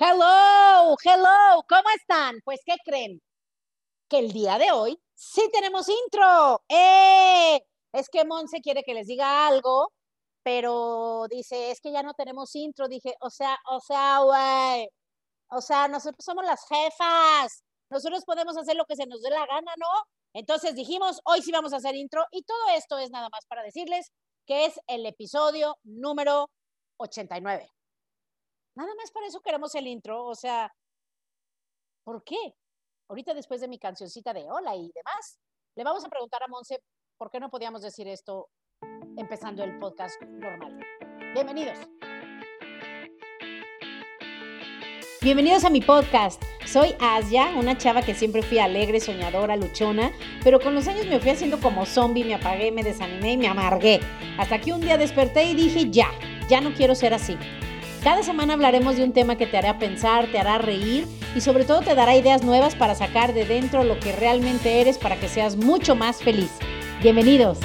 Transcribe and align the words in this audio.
Hello, 0.00 0.96
hello, 1.02 1.64
¿cómo 1.68 1.90
están? 1.96 2.36
Pues, 2.44 2.60
¿qué 2.64 2.76
creen? 2.84 3.20
Que 4.08 4.20
el 4.20 4.32
día 4.32 4.56
de 4.58 4.70
hoy 4.70 5.00
sí 5.14 5.42
tenemos 5.52 5.88
intro. 5.88 6.62
¡Eh! 6.68 7.60
Es 7.92 8.08
que 8.08 8.24
Monse 8.24 8.60
quiere 8.60 8.84
que 8.84 8.94
les 8.94 9.08
diga 9.08 9.48
algo, 9.48 9.92
pero 10.44 11.26
dice, 11.28 11.72
es 11.72 11.80
que 11.80 11.90
ya 11.92 12.04
no 12.04 12.14
tenemos 12.14 12.54
intro. 12.54 12.88
Dije, 12.88 13.16
o 13.20 13.30
sea, 13.30 13.58
o 13.66 13.80
sea, 13.80 14.20
güey. 14.20 14.88
O 15.50 15.60
sea, 15.60 15.88
nosotros 15.88 16.24
somos 16.24 16.44
las 16.44 16.60
jefas. 16.68 17.64
Nosotros 17.90 18.24
podemos 18.24 18.56
hacer 18.56 18.76
lo 18.76 18.84
que 18.86 18.96
se 18.96 19.06
nos 19.06 19.20
dé 19.22 19.30
la 19.30 19.46
gana, 19.46 19.72
¿no? 19.78 19.88
Entonces 20.34 20.76
dijimos, 20.76 21.20
hoy 21.24 21.42
sí 21.42 21.52
vamos 21.52 21.72
a 21.72 21.78
hacer 21.78 21.96
intro 21.96 22.24
y 22.32 22.44
todo 22.44 22.68
esto 22.76 22.98
es 22.98 23.10
nada 23.10 23.28
más 23.30 23.46
para 23.48 23.62
decirles 23.64 24.12
que 24.46 24.66
es 24.66 24.80
el 24.86 25.06
episodio 25.06 25.76
número 25.84 26.50
89. 26.98 27.77
Nada 28.78 28.94
más 28.94 29.10
para 29.10 29.26
eso 29.26 29.40
queremos 29.40 29.74
el 29.74 29.88
intro, 29.88 30.24
o 30.24 30.36
sea, 30.36 30.72
¿por 32.04 32.22
qué? 32.22 32.54
Ahorita 33.08 33.34
después 33.34 33.60
de 33.60 33.66
mi 33.66 33.76
cancioncita 33.76 34.32
de 34.32 34.48
hola 34.48 34.76
y 34.76 34.92
demás, 34.94 35.40
le 35.74 35.82
vamos 35.82 36.04
a 36.04 36.08
preguntar 36.08 36.44
a 36.44 36.46
Monse 36.46 36.80
por 37.16 37.28
qué 37.28 37.40
no 37.40 37.50
podíamos 37.50 37.82
decir 37.82 38.06
esto 38.06 38.50
empezando 39.16 39.64
el 39.64 39.80
podcast 39.80 40.22
normal. 40.22 40.78
Bienvenidos. 41.34 41.76
Bienvenidos 45.22 45.64
a 45.64 45.70
mi 45.70 45.80
podcast. 45.80 46.40
Soy 46.64 46.94
Asia, 47.00 47.48
una 47.58 47.76
chava 47.76 48.02
que 48.02 48.14
siempre 48.14 48.44
fui 48.44 48.60
alegre, 48.60 49.00
soñadora, 49.00 49.56
luchona, 49.56 50.12
pero 50.44 50.60
con 50.60 50.76
los 50.76 50.86
años 50.86 51.06
me 51.06 51.18
fui 51.18 51.30
haciendo 51.30 51.60
como 51.60 51.84
zombie, 51.84 52.24
me 52.24 52.36
apagué, 52.36 52.70
me 52.70 52.84
desanimé 52.84 53.32
y 53.32 53.38
me 53.38 53.48
amargué. 53.48 53.98
Hasta 54.38 54.60
que 54.60 54.72
un 54.72 54.82
día 54.82 54.96
desperté 54.96 55.46
y 55.46 55.56
dije, 55.56 55.90
ya, 55.90 56.12
ya 56.48 56.60
no 56.60 56.72
quiero 56.74 56.94
ser 56.94 57.12
así. 57.12 57.36
Cada 58.08 58.22
semana 58.22 58.54
hablaremos 58.54 58.96
de 58.96 59.04
un 59.04 59.12
tema 59.12 59.36
que 59.36 59.46
te 59.46 59.58
hará 59.58 59.78
pensar, 59.78 60.28
te 60.32 60.38
hará 60.38 60.56
reír 60.56 61.06
y 61.36 61.42
sobre 61.42 61.66
todo 61.66 61.82
te 61.82 61.94
dará 61.94 62.16
ideas 62.16 62.42
nuevas 62.42 62.74
para 62.74 62.94
sacar 62.94 63.34
de 63.34 63.44
dentro 63.44 63.84
lo 63.84 64.00
que 64.00 64.12
realmente 64.16 64.80
eres 64.80 64.96
para 64.96 65.20
que 65.20 65.28
seas 65.28 65.56
mucho 65.56 65.94
más 65.94 66.22
feliz. 66.22 66.50
Bienvenidos. 67.02 67.58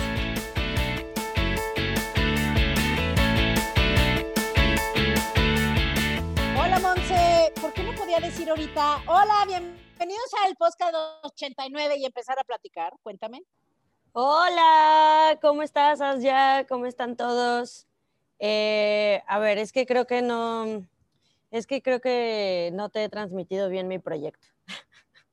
Hola 6.59 6.77
Monse, 6.81 7.53
¿por 7.61 7.71
qué 7.71 7.83
no 7.83 7.95
podía 7.95 8.19
decir 8.19 8.49
ahorita, 8.49 8.97
hola, 9.07 9.45
bienvenidos 9.47 10.29
al 10.45 10.57
podcast 10.57 10.93
89 11.23 11.95
y 11.99 12.05
empezar 12.05 12.37
a 12.37 12.43
platicar? 12.43 12.91
Cuéntame. 13.01 13.43
Hola, 14.11 15.39
¿cómo 15.41 15.63
estás, 15.63 16.01
Asya? 16.01 16.67
¿Cómo 16.67 16.85
están 16.85 17.15
todos? 17.15 17.87
Eh, 18.45 19.23
a 19.25 19.39
ver, 19.39 19.57
es 19.57 19.71
que 19.71 19.85
creo 19.85 20.05
que 20.05 20.21
no, 20.21 20.85
es 21.49 21.65
que 21.65 21.81
creo 21.81 22.01
que 22.01 22.71
no 22.73 22.89
te 22.89 23.05
he 23.05 23.07
transmitido 23.07 23.69
bien 23.69 23.87
mi 23.87 23.99
proyecto. 23.99 24.47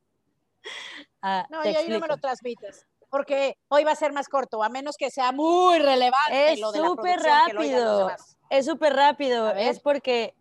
Ah, 1.22 1.47
no, 1.50 1.62
y 1.64 1.69
ahí 1.69 1.89
no 1.89 2.00
me 2.00 2.08
lo 2.08 2.17
transmites, 2.17 2.86
porque 3.11 3.58
hoy 3.69 3.84
va 3.84 3.92
a 3.92 3.97
ser 3.97 4.12
más 4.12 4.27
corto, 4.28 4.62
a 4.62 4.70
menos 4.70 4.97
que 4.97 5.11
sea 5.11 5.33
muy 5.33 5.78
relevante. 5.78 6.52
Es 6.52 6.61
súper 6.61 7.20
rápido, 7.20 8.11
es 8.48 8.64
súper 8.64 8.94
rápido, 8.94 9.50
es 9.50 9.80
porque 9.80 10.34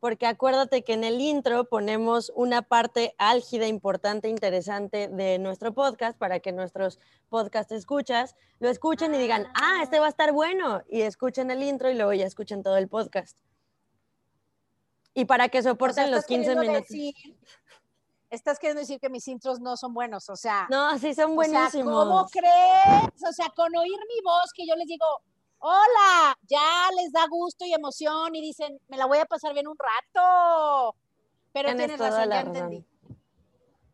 porque 0.00 0.26
acuérdate 0.26 0.84
que 0.84 0.92
en 0.92 1.04
el 1.04 1.20
intro 1.20 1.64
ponemos 1.64 2.32
una 2.36 2.62
parte 2.62 3.14
álgida, 3.18 3.66
importante, 3.66 4.28
interesante 4.28 5.08
de 5.08 5.38
nuestro 5.38 5.74
podcast 5.74 6.16
para 6.16 6.40
que 6.40 6.52
nuestros 6.52 7.00
podcast 7.28 7.72
escuchas 7.72 8.36
lo 8.60 8.68
escuchen 8.68 9.14
y 9.14 9.18
digan, 9.18 9.46
ah, 9.54 9.80
este 9.82 9.98
va 9.98 10.06
a 10.06 10.10
estar 10.10 10.32
bueno, 10.32 10.82
y 10.88 11.02
escuchen 11.02 11.50
el 11.50 11.62
intro 11.62 11.90
y 11.90 11.94
luego 11.94 12.12
ya 12.12 12.26
escuchen 12.26 12.62
todo 12.62 12.76
el 12.76 12.88
podcast. 12.88 13.38
Y 15.14 15.24
para 15.24 15.48
que 15.48 15.62
soporten 15.62 16.12
los 16.12 16.26
15 16.26 16.54
minutos. 16.54 16.96
estás 18.30 18.60
queriendo 18.60 18.80
decir 18.80 19.00
que 19.00 19.08
mis 19.08 19.26
intros 19.26 19.58
no 19.58 19.76
son 19.76 19.92
buenos, 19.94 20.28
o 20.30 20.36
sea. 20.36 20.68
No, 20.70 20.96
sí 20.98 21.12
son 21.12 21.34
buenísimos. 21.34 22.04
¿Cómo 22.04 22.28
crees? 22.28 23.24
O 23.28 23.32
sea, 23.32 23.48
con 23.56 23.74
oír 23.74 23.98
mi 23.98 24.22
voz, 24.22 24.52
que 24.54 24.64
yo 24.64 24.76
les 24.76 24.86
digo, 24.86 25.06
hola, 25.58 26.36
ya 26.42 26.88
les 26.96 27.12
da 27.12 27.26
gusto 27.28 27.64
y 27.64 27.72
emoción 27.72 28.34
y 28.34 28.40
dicen, 28.40 28.78
me 28.88 28.96
la 28.96 29.06
voy 29.06 29.18
a 29.18 29.26
pasar 29.26 29.52
bien 29.54 29.68
un 29.68 29.76
rato. 29.78 30.96
Pero 31.52 31.74
tienes, 31.74 31.98
razón, 31.98 32.30
ya 32.30 32.40
entendí. 32.40 32.84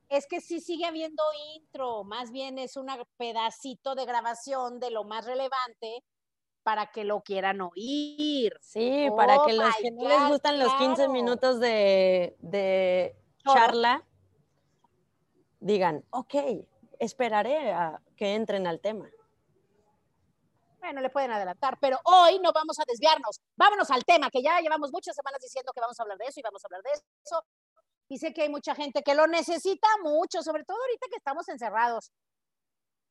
Es 0.08 0.26
que 0.26 0.40
sí 0.40 0.60
sigue 0.60 0.84
habiendo 0.84 1.22
intro, 1.56 2.04
más 2.04 2.30
bien 2.30 2.58
es 2.58 2.76
un 2.76 2.86
pedacito 3.16 3.94
de 3.94 4.04
grabación 4.04 4.78
de 4.78 4.90
lo 4.90 5.04
más 5.04 5.24
relevante 5.24 6.04
para 6.62 6.90
que 6.90 7.04
lo 7.04 7.22
quieran 7.22 7.60
oír. 7.60 8.56
Sí, 8.60 9.08
para 9.16 9.34
que 9.46 9.52
oh 9.52 9.62
los 9.62 9.76
que 9.76 9.90
no 9.90 10.08
les 10.08 10.28
gustan 10.28 10.58
los 10.58 10.72
15 10.74 11.08
minutos 11.08 11.60
de, 11.60 12.36
de 12.40 13.16
charla 13.44 14.04
digan, 15.60 16.04
ok, 16.10 16.34
esperaré 16.98 17.72
a 17.72 18.00
que 18.16 18.34
entren 18.34 18.66
al 18.66 18.80
tema. 18.80 19.08
Bueno, 20.84 21.00
le 21.00 21.08
pueden 21.08 21.30
adelantar, 21.30 21.78
pero 21.80 21.98
hoy 22.04 22.38
no 22.40 22.52
vamos 22.52 22.78
a 22.78 22.84
desviarnos. 22.86 23.40
Vámonos 23.56 23.90
al 23.90 24.04
tema, 24.04 24.28
que 24.30 24.42
ya 24.42 24.60
llevamos 24.60 24.92
muchas 24.92 25.16
semanas 25.16 25.40
diciendo 25.40 25.72
que 25.72 25.80
vamos 25.80 25.98
a 25.98 26.02
hablar 26.02 26.18
de 26.18 26.26
eso 26.26 26.40
y 26.40 26.42
vamos 26.42 26.62
a 26.62 26.66
hablar 26.66 26.82
de 26.82 26.90
eso. 26.92 27.42
Y 28.10 28.18
sé 28.18 28.34
que 28.34 28.42
hay 28.42 28.50
mucha 28.50 28.74
gente 28.74 29.02
que 29.02 29.14
lo 29.14 29.26
necesita 29.26 29.88
mucho, 30.02 30.42
sobre 30.42 30.62
todo 30.62 30.76
ahorita 30.78 31.06
que 31.08 31.16
estamos 31.16 31.48
encerrados. 31.48 32.12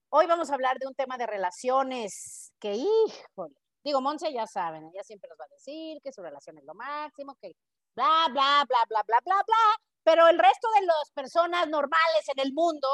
Hoy 0.10 0.28
vamos 0.28 0.52
a 0.52 0.54
hablar 0.54 0.78
de 0.78 0.86
un 0.86 0.94
tema 0.94 1.18
de 1.18 1.26
relaciones 1.26 2.54
que, 2.60 2.76
híjole, 2.76 3.56
digo, 3.84 4.02
Monse 4.02 4.32
ya 4.32 4.46
saben, 4.46 4.92
ella 4.94 5.04
siempre 5.04 5.28
nos 5.30 5.40
va 5.40 5.46
a 5.46 5.56
decir 5.56 6.00
que 6.04 6.14
su 6.14 6.22
relación 6.22 6.60
es 6.60 6.66
lo 6.66 6.76
máximo, 6.76 7.36
que 7.42 7.54
bla, 7.96 8.28
bla, 8.30 8.66
bla, 8.70 8.86
bla, 8.88 9.02
bla, 9.08 9.20
bla, 9.26 9.44
bla. 9.48 9.78
Pero 10.04 10.28
el 10.28 10.38
resto 10.38 10.68
de 10.80 10.86
las 10.86 11.10
personas 11.16 11.68
normales 11.70 12.30
en 12.36 12.40
el 12.40 12.54
mundo, 12.54 12.88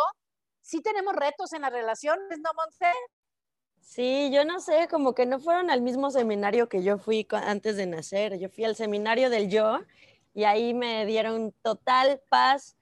sí 0.62 0.82
tenemos 0.82 1.14
retos 1.18 1.52
en 1.52 1.64
las 1.64 1.72
relaciones, 1.74 2.40
¿no, 2.40 2.52
Monse? 2.56 2.94
Sí, 3.90 4.30
yo 4.32 4.46
no 4.46 4.60
sé, 4.60 4.88
como 4.88 5.16
que 5.16 5.26
no 5.26 5.40
fueron 5.40 5.72
al 5.72 5.82
mismo 5.82 6.12
seminario 6.12 6.70
que 6.70 6.84
yo 6.84 7.00
fui 7.00 7.28
antes 7.32 7.76
de 7.76 7.88
nacer. 7.88 8.38
Yo 8.38 8.48
fui 8.48 8.64
al 8.64 8.76
seminario 8.76 9.32
del 9.32 9.50
yo 9.50 9.80
y 10.36 10.44
ahí 10.44 10.76
me 10.76 11.08
dieron 11.08 11.54
total 11.64 12.22
paz 12.30 12.78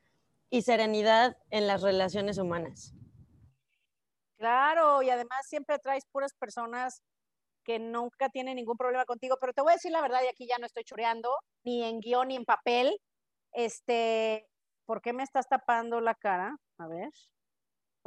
y 0.50 0.64
serenidad 0.64 1.38
en 1.50 1.66
las 1.66 1.82
relaciones 1.82 2.38
humanas. 2.38 2.94
Claro, 4.38 5.02
y 5.02 5.10
además 5.10 5.48
siempre 5.48 5.80
traes 5.80 6.04
puras 6.12 6.34
personas 6.34 7.02
que 7.64 7.80
nunca 7.80 8.28
tienen 8.28 8.58
ningún 8.58 8.76
problema 8.76 9.06
contigo, 9.06 9.38
pero 9.40 9.54
te 9.54 9.62
voy 9.62 9.72
a 9.72 9.76
decir 9.76 9.94
la 9.94 10.02
verdad 10.02 10.20
y 10.26 10.28
aquí 10.28 10.46
ya 10.46 10.58
no 10.58 10.66
estoy 10.66 10.84
choreando, 10.84 11.34
ni 11.64 11.86
en 11.86 12.02
guion 12.02 12.28
ni 12.28 12.36
en 12.36 12.44
papel. 12.44 13.00
Este, 13.54 14.46
¿por 14.86 15.02
qué 15.02 15.14
me 15.14 15.24
estás 15.24 15.48
tapando 15.48 16.02
la 16.02 16.16
cara? 16.16 16.58
A 16.78 16.88
ver. 16.88 17.12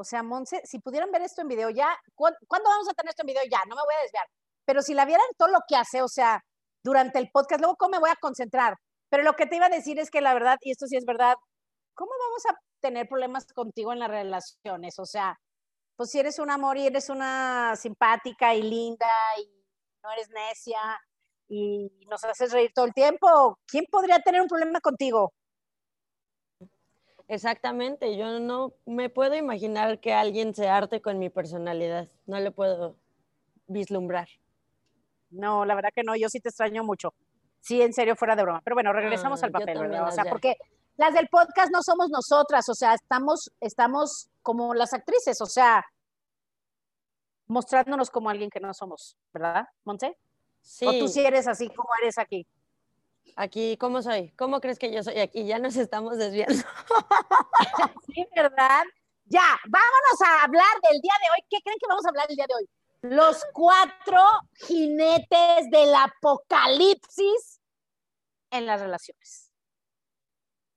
O 0.01 0.05
sea, 0.05 0.23
Monse, 0.23 0.63
si 0.65 0.79
pudieran 0.79 1.11
ver 1.11 1.21
esto 1.21 1.43
en 1.43 1.49
video 1.49 1.69
ya, 1.69 1.95
¿cuándo 2.15 2.71
vamos 2.71 2.89
a 2.89 2.95
tener 2.95 3.11
esto 3.11 3.23
en 3.23 3.27
video? 3.27 3.43
Ya, 3.51 3.61
no 3.69 3.77
me 3.77 3.83
voy 3.83 3.95
a 3.99 4.03
desviar. 4.03 4.27
Pero 4.65 4.81
si 4.81 4.95
la 4.95 5.05
vieran 5.05 5.27
todo 5.37 5.51
lo 5.51 5.59
que 5.69 5.77
hace, 5.77 6.01
o 6.01 6.09
sea, 6.09 6.43
durante 6.83 7.19
el 7.19 7.31
podcast, 7.31 7.61
luego 7.61 7.77
cómo 7.77 7.91
me 7.93 7.99
voy 7.99 8.09
a 8.09 8.17
concentrar. 8.17 8.77
Pero 9.11 9.25
lo 9.25 9.35
que 9.35 9.45
te 9.45 9.57
iba 9.57 9.67
a 9.67 9.69
decir 9.69 9.99
es 9.99 10.11
que 10.11 10.23
la 10.23 10.33
verdad, 10.33 10.57
y 10.63 10.71
esto 10.71 10.87
sí 10.87 10.97
es 10.97 11.05
verdad, 11.05 11.35
¿cómo 11.95 12.13
vamos 12.19 12.47
a 12.47 12.59
tener 12.81 13.09
problemas 13.09 13.45
contigo 13.53 13.93
en 13.93 13.99
las 13.99 14.09
relaciones? 14.09 14.99
O 14.99 15.05
sea, 15.05 15.37
pues 15.97 16.11
si 16.11 16.19
eres 16.19 16.39
un 16.39 16.51
amor 16.51 16.79
y 16.79 16.87
eres 16.87 17.11
una 17.11 17.77
simpática 17.77 18.55
y 18.55 18.63
linda 18.63 19.07
y 19.39 19.67
no 20.03 20.11
eres 20.13 20.31
necia 20.31 20.81
y 21.47 22.07
nos 22.09 22.25
haces 22.25 22.53
reír 22.53 22.71
todo 22.75 22.87
el 22.87 22.95
tiempo, 22.95 23.59
¿quién 23.67 23.85
podría 23.91 24.19
tener 24.21 24.41
un 24.41 24.49
problema 24.49 24.81
contigo? 24.81 25.35
Exactamente, 27.31 28.17
yo 28.17 28.41
no 28.41 28.75
me 28.87 29.09
puedo 29.09 29.37
imaginar 29.37 30.01
que 30.01 30.13
alguien 30.13 30.53
se 30.53 30.69
arte 30.69 31.01
con 31.01 31.21
mi 31.21 31.31
personalidad, 31.31 32.09
no 32.27 32.41
le 32.41 32.51
puedo 32.51 32.97
vislumbrar. 33.69 34.27
No, 35.31 35.65
la 35.65 35.77
verdad 35.77 35.91
que 35.95 36.03
no, 36.03 36.17
yo 36.17 36.29
sí 36.29 36.41
te 36.41 36.49
extraño 36.49 36.83
mucho. 36.83 37.15
Sí, 37.61 37.83
en 37.83 37.93
serio, 37.93 38.17
fuera 38.17 38.35
de 38.35 38.43
broma. 38.43 38.63
Pero 38.65 38.75
bueno, 38.75 38.93
regresamos 38.93 39.45
ah, 39.45 39.47
al 39.47 39.53
papel, 39.53 39.79
¿verdad? 39.79 40.09
O 40.09 40.11
sea, 40.11 40.25
porque 40.25 40.57
las 40.97 41.15
del 41.15 41.29
podcast 41.29 41.71
no 41.71 41.85
somos 41.85 42.11
nosotras, 42.11 42.69
o 42.69 42.75
sea, 42.75 42.95
estamos, 42.95 43.53
estamos 43.61 44.29
como 44.43 44.75
las 44.75 44.93
actrices, 44.93 45.41
o 45.41 45.47
sea, 45.47 45.85
mostrándonos 47.47 48.11
como 48.11 48.29
alguien 48.29 48.51
que 48.51 48.59
no 48.59 48.75
somos, 48.75 49.17
¿verdad, 49.33 49.69
Monse? 49.85 50.17
Sí. 50.63 50.85
O 50.85 50.99
tú 50.99 51.07
sí 51.07 51.21
eres 51.21 51.47
así 51.47 51.69
como 51.69 51.91
eres 52.03 52.19
aquí. 52.19 52.45
Aquí, 53.37 53.77
¿cómo 53.79 54.03
soy? 54.03 54.31
¿Cómo 54.33 54.61
crees 54.61 54.79
que 54.79 54.93
yo 54.93 55.03
soy 55.03 55.19
aquí? 55.19 55.47
Ya 55.47 55.59
nos 55.59 55.77
estamos 55.77 56.19
desviando. 56.19 56.55
sí, 58.07 58.27
¿verdad? 58.37 58.85
Ya, 59.25 59.59
vámonos 59.69 60.21
a 60.27 60.45
hablar 60.45 60.81
del 60.91 61.01
día 61.01 61.13
de 61.23 61.31
hoy. 61.33 61.47
¿Qué 61.49 61.59
creen 61.63 61.79
que 61.81 61.87
vamos 61.89 62.05
a 62.05 62.09
hablar 62.09 62.27
el 62.29 62.37
día 62.37 62.47
de 62.49 62.55
hoy? 62.55 62.69
Los 63.17 63.45
cuatro 63.53 64.23
jinetes 64.67 65.71
del 65.71 65.95
apocalipsis 65.95 67.61
en 68.51 68.67
las 68.67 68.81
relaciones. 68.81 69.53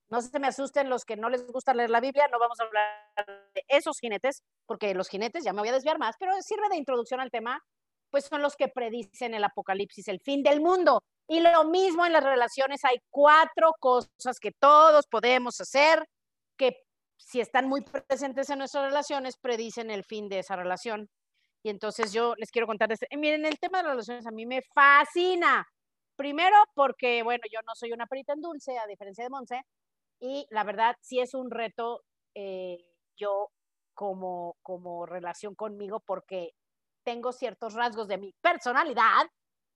No 0.09 0.21
se 0.21 0.39
me 0.39 0.47
asusten 0.47 0.89
los 0.89 1.05
que 1.05 1.17
no 1.17 1.29
les 1.29 1.45
gusta 1.47 1.73
leer 1.73 1.89
la 1.89 1.99
Biblia, 1.99 2.27
no 2.31 2.37
vamos 2.37 2.59
a 2.59 2.65
hablar 2.65 3.51
de 3.55 3.63
esos 3.67 3.99
jinetes, 3.99 4.43
porque 4.67 4.93
los 4.93 5.09
jinetes, 5.09 5.43
ya 5.43 5.53
me 5.53 5.61
voy 5.61 5.69
a 5.69 5.73
desviar 5.73 5.97
más, 5.97 6.15
pero 6.19 6.39
sirve 6.41 6.69
de 6.69 6.77
introducción 6.77 7.19
al 7.19 7.31
tema, 7.31 7.59
pues 8.11 8.25
son 8.25 8.43
los 8.43 8.55
que 8.55 8.67
predicen 8.67 9.33
el 9.33 9.43
apocalipsis, 9.43 10.07
el 10.07 10.19
fin 10.19 10.43
del 10.43 10.61
mundo. 10.61 11.03
Y 11.27 11.39
lo 11.39 11.63
mismo 11.65 12.05
en 12.05 12.13
las 12.13 12.23
relaciones, 12.23 12.83
hay 12.83 12.97
cuatro 13.09 13.73
cosas 13.79 14.39
que 14.41 14.51
todos 14.51 15.07
podemos 15.07 15.59
hacer 15.61 16.05
que 16.57 16.77
si 17.17 17.39
están 17.39 17.67
muy 17.67 17.81
presentes 17.81 18.49
en 18.49 18.59
nuestras 18.59 18.85
relaciones, 18.85 19.37
predicen 19.37 19.89
el 19.89 20.03
fin 20.03 20.27
de 20.27 20.39
esa 20.39 20.55
relación. 20.55 21.09
Y 21.63 21.69
entonces 21.69 22.11
yo 22.11 22.35
les 22.37 22.51
quiero 22.51 22.67
contar, 22.67 22.91
este, 22.91 23.07
miren, 23.17 23.45
el 23.45 23.57
tema 23.57 23.77
de 23.77 23.83
las 23.85 23.93
relaciones 23.93 24.27
a 24.27 24.31
mí 24.31 24.45
me 24.45 24.61
fascina. 24.73 25.65
Primero 26.15 26.57
porque, 26.75 27.23
bueno, 27.23 27.43
yo 27.51 27.59
no 27.65 27.73
soy 27.73 27.93
una 27.93 28.05
perita 28.05 28.33
en 28.33 28.41
dulce, 28.41 28.77
a 28.77 28.85
diferencia 28.85 29.23
de 29.23 29.29
Monse, 29.29 29.61
y 30.19 30.45
la 30.49 30.63
verdad 30.63 30.95
sí 31.01 31.19
es 31.19 31.33
un 31.33 31.49
reto 31.49 32.03
eh, 32.35 32.77
yo 33.15 33.49
como, 33.93 34.57
como 34.61 35.05
relación 35.05 35.55
conmigo 35.55 36.01
porque 36.01 36.51
tengo 37.03 37.31
ciertos 37.31 37.73
rasgos 37.73 38.07
de 38.07 38.17
mi 38.17 38.33
personalidad 38.41 39.27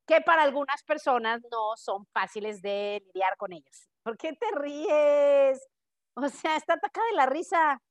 que 0.08 0.22
para 0.22 0.44
algunas 0.44 0.82
personas 0.84 1.42
no 1.52 1.76
son 1.76 2.06
fáciles 2.08 2.62
de 2.62 3.04
lidiar 3.14 3.36
con 3.38 3.52
ellos. 3.52 3.90
¿Por 4.04 4.18
qué 4.18 4.34
te 4.34 4.48
ríes? 4.56 5.68
O 6.16 6.30
sea, 6.30 6.56
está 6.56 6.74
atacada 6.74 7.06
de 7.12 7.16
la 7.16 7.26
risa. 7.26 7.82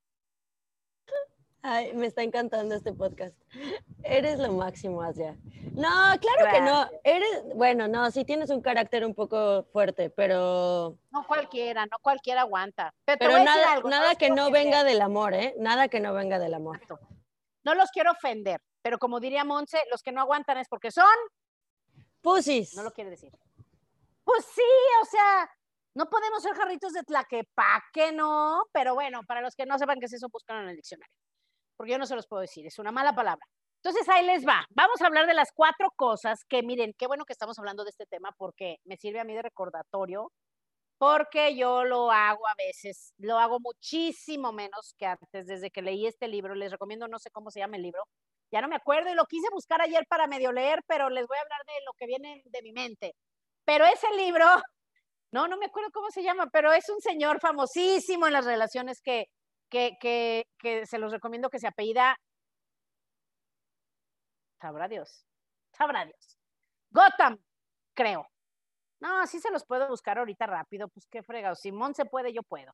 Ay, 1.63 1.93
me 1.95 2.07
está 2.07 2.23
encantando 2.23 2.75
este 2.75 2.93
podcast. 2.93 3.37
Eres 4.03 4.39
lo 4.39 4.53
máximo, 4.53 5.03
Asia. 5.03 5.37
No, 5.73 5.91
claro 6.21 6.51
que 6.51 6.61
no. 6.61 6.89
Eres, 7.05 7.43
bueno, 7.55 7.87
no, 7.87 8.11
sí 8.11 8.25
tienes 8.25 8.51
un 8.51 8.63
carácter 8.63 9.05
un 9.05 9.15
poco 9.15 9.65
fuerte, 9.73 10.09
pero. 10.09 10.97
No 11.11 11.27
cualquiera, 11.27 11.85
no 11.87 11.99
cualquiera 12.01 12.43
aguanta. 12.43 12.95
Pero, 13.05 13.39
nada, 13.43 13.81
nada 13.81 14.15
que 14.15 14.31
no 14.31 14.51
venga 14.51 14.85
del 14.85 15.03
amor, 15.03 15.35
¿eh? 15.35 15.55
Nada 15.59 15.89
que 15.89 16.01
no 16.01 16.15
venga 16.15 16.39
del 16.39 16.55
amor. 16.55 16.81
No 17.65 17.75
los 17.75 17.91
quiero 17.91 18.13
ofender, 18.13 18.61
pero 18.81 18.99
como 18.99 19.19
diría 19.19 19.45
Monse, 19.45 19.79
los 19.91 20.03
que 20.03 20.13
no 20.13 20.21
aguantan 20.21 20.59
es 20.59 20.69
porque 20.69 20.93
son 20.93 21.05
Pusis. 22.27 22.75
No 22.75 22.83
lo 22.83 22.91
quiere 22.91 23.11
decir. 23.11 23.31
Pues 24.25 24.45
sí, 24.47 24.61
o 25.01 25.05
sea, 25.05 25.49
no 25.95 26.11
podemos 26.11 26.43
ser 26.43 26.55
jarritos 26.55 26.93
de 26.93 27.05
tlaquepaque, 27.05 28.11
¿no? 28.11 28.65
Pero 28.73 28.95
bueno, 28.95 29.21
para 29.29 29.41
los 29.41 29.55
que 29.55 29.65
no 29.65 29.79
sepan 29.79 30.01
qué 30.01 30.07
es 30.07 30.13
eso, 30.15 30.27
buscan 30.29 30.65
en 30.65 30.71
el 30.71 30.75
diccionario. 30.75 31.15
Porque 31.77 31.93
yo 31.93 31.99
no 31.99 32.07
se 32.07 32.17
los 32.17 32.27
puedo 32.27 32.41
decir, 32.41 32.67
es 32.67 32.81
una 32.81 32.91
mala 32.91 33.15
palabra. 33.15 33.47
Entonces 33.77 34.09
ahí 34.09 34.27
les 34.27 34.45
va. 34.45 34.67
Vamos 34.71 35.01
a 35.03 35.07
hablar 35.07 35.29
de 35.29 35.35
las 35.35 35.53
cuatro 35.55 35.93
cosas 35.95 36.45
que, 36.49 36.65
miren, 36.65 36.95
qué 36.99 37.07
bueno 37.07 37.25
que 37.25 37.33
estamos 37.33 37.61
hablando 37.61 37.85
de 37.85 37.91
este 37.91 38.07
tema 38.07 38.33
porque 38.37 38.79
me 38.83 38.97
sirve 38.97 39.21
a 39.21 39.25
mí 39.25 39.33
de 39.33 39.43
recordatorio, 39.43 40.33
porque 40.99 41.55
yo 41.55 41.85
lo 41.85 42.11
hago 42.11 42.45
a 42.49 42.55
veces, 42.59 43.15
lo 43.19 43.39
hago 43.39 43.61
muchísimo 43.61 44.51
menos 44.51 44.97
que 44.99 45.07
antes, 45.07 45.47
desde 45.47 45.71
que 45.71 45.81
leí 45.81 46.09
este 46.09 46.27
libro. 46.27 46.57
Les 46.57 46.73
recomiendo, 46.73 47.07
no 47.07 47.21
sé 47.21 47.31
cómo 47.31 47.53
se 47.53 47.61
llama 47.61 47.77
el 47.77 47.83
libro, 47.83 48.03
ya 48.51 48.61
no 48.61 48.69
me 48.69 48.77
acuerdo 48.77 49.11
y 49.11 49.15
lo 49.15 49.27
quise 49.27 49.49
buscar 49.53 49.81
ayer 49.81 50.07
para 50.09 50.27
medio 50.27 50.53
leer, 50.53 50.81
pero 50.87 51.11
les 51.11 51.27
voy 51.27 51.37
a 51.39 51.43
hablar 51.43 51.61
de 51.67 51.85
lo 51.85 51.93
que 51.99 52.07
viene 52.07 52.43
de 52.45 52.63
mi 52.63 52.73
mente. 52.73 53.15
Pero 53.65 53.85
ese 53.85 54.09
libro, 54.17 54.45
no, 55.33 55.49
no 55.49 55.57
me 55.57 55.67
acuerdo 55.67 55.91
cómo 55.93 56.11
se 56.11 56.23
llama, 56.23 56.47
pero 56.53 56.73
es 56.73 56.89
un 56.89 57.01
señor 57.01 57.41
famosísimo 57.41 58.27
en 58.27 58.33
las 58.33 58.45
relaciones 58.45 59.01
que, 59.03 59.27
que, 59.71 59.97
que, 60.01 60.45
que 60.59 60.87
se 60.87 60.99
los 60.99 61.13
recomiendo 61.13 61.51
que 61.51 61.59
se 61.59 61.67
apellida. 61.67 62.17
Sabrá 64.61 64.89
Dios, 64.89 65.27
sabrá 65.73 66.05
Dios. 66.05 66.39
Gotham, 66.91 67.39
creo. 67.95 68.27
No, 69.01 69.21
así 69.21 69.41
se 69.41 69.51
los 69.51 69.65
puedo 69.67 69.89
buscar 69.89 70.19
ahorita 70.19 70.47
rápido, 70.47 70.89
pues 70.89 71.07
qué 71.11 71.23
fregado. 71.23 71.55
Simón 71.55 71.95
se 71.95 72.07
puede, 72.07 72.33
yo 72.33 72.43
puedo. 72.43 72.73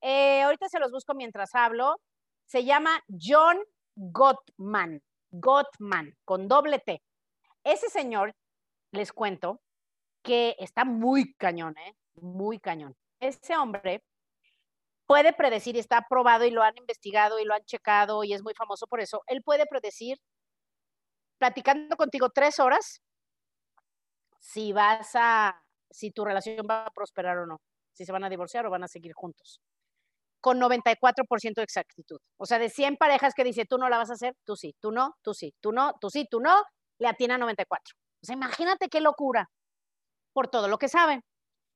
Eh, 0.00 0.42
ahorita 0.42 0.68
se 0.68 0.78
los 0.78 0.90
busco 0.90 1.14
mientras 1.14 1.54
hablo. 1.54 2.00
Se 2.46 2.64
llama 2.64 3.00
John 3.08 3.58
Gottman, 4.02 5.02
Gottman, 5.30 6.16
con 6.24 6.48
doble 6.48 6.78
T. 6.78 7.02
Ese 7.64 7.90
señor, 7.90 8.34
les 8.92 9.12
cuento, 9.12 9.60
que 10.22 10.56
está 10.58 10.86
muy 10.86 11.34
cañón, 11.34 11.76
¿eh? 11.76 11.94
Muy 12.14 12.58
cañón. 12.58 12.96
Ese 13.20 13.56
hombre 13.58 14.02
puede 15.06 15.34
predecir, 15.34 15.76
está 15.76 16.06
probado 16.08 16.46
y 16.46 16.50
lo 16.50 16.62
han 16.62 16.78
investigado 16.78 17.38
y 17.38 17.44
lo 17.44 17.52
han 17.52 17.64
checado 17.64 18.24
y 18.24 18.32
es 18.32 18.42
muy 18.42 18.54
famoso 18.54 18.86
por 18.86 19.00
eso. 19.00 19.22
Él 19.26 19.42
puede 19.42 19.66
predecir, 19.66 20.18
platicando 21.38 21.96
contigo 21.96 22.30
tres 22.30 22.58
horas, 22.58 23.02
si 24.38 24.72
vas 24.72 25.10
a, 25.14 25.62
si 25.90 26.10
tu 26.10 26.24
relación 26.24 26.66
va 26.68 26.86
a 26.86 26.90
prosperar 26.90 27.36
o 27.36 27.46
no, 27.46 27.60
si 27.92 28.06
se 28.06 28.12
van 28.12 28.24
a 28.24 28.30
divorciar 28.30 28.64
o 28.64 28.70
van 28.70 28.84
a 28.84 28.88
seguir 28.88 29.12
juntos 29.12 29.60
con 30.40 30.58
94% 30.60 31.54
de 31.56 31.62
exactitud. 31.62 32.18
O 32.38 32.46
sea, 32.46 32.58
de 32.58 32.70
100 32.70 32.96
parejas 32.96 33.34
que 33.34 33.44
dice, 33.44 33.64
tú 33.66 33.78
no 33.78 33.88
la 33.88 33.98
vas 33.98 34.10
a 34.10 34.14
hacer, 34.14 34.34
tú 34.44 34.56
sí, 34.56 34.74
tú 34.80 34.92
no, 34.92 35.14
tú 35.22 35.34
sí, 35.34 35.54
tú 35.60 35.72
no, 35.72 35.94
tú 36.00 36.10
sí, 36.10 36.26
tú 36.30 36.40
no, 36.40 36.62
le 36.98 37.08
atina 37.08 37.38
94. 37.38 37.94
O 38.22 38.26
sea, 38.26 38.34
imagínate 38.34 38.88
qué 38.88 39.00
locura 39.00 39.48
por 40.32 40.48
todo 40.48 40.68
lo 40.68 40.78
que 40.78 40.88
saben. 40.88 41.22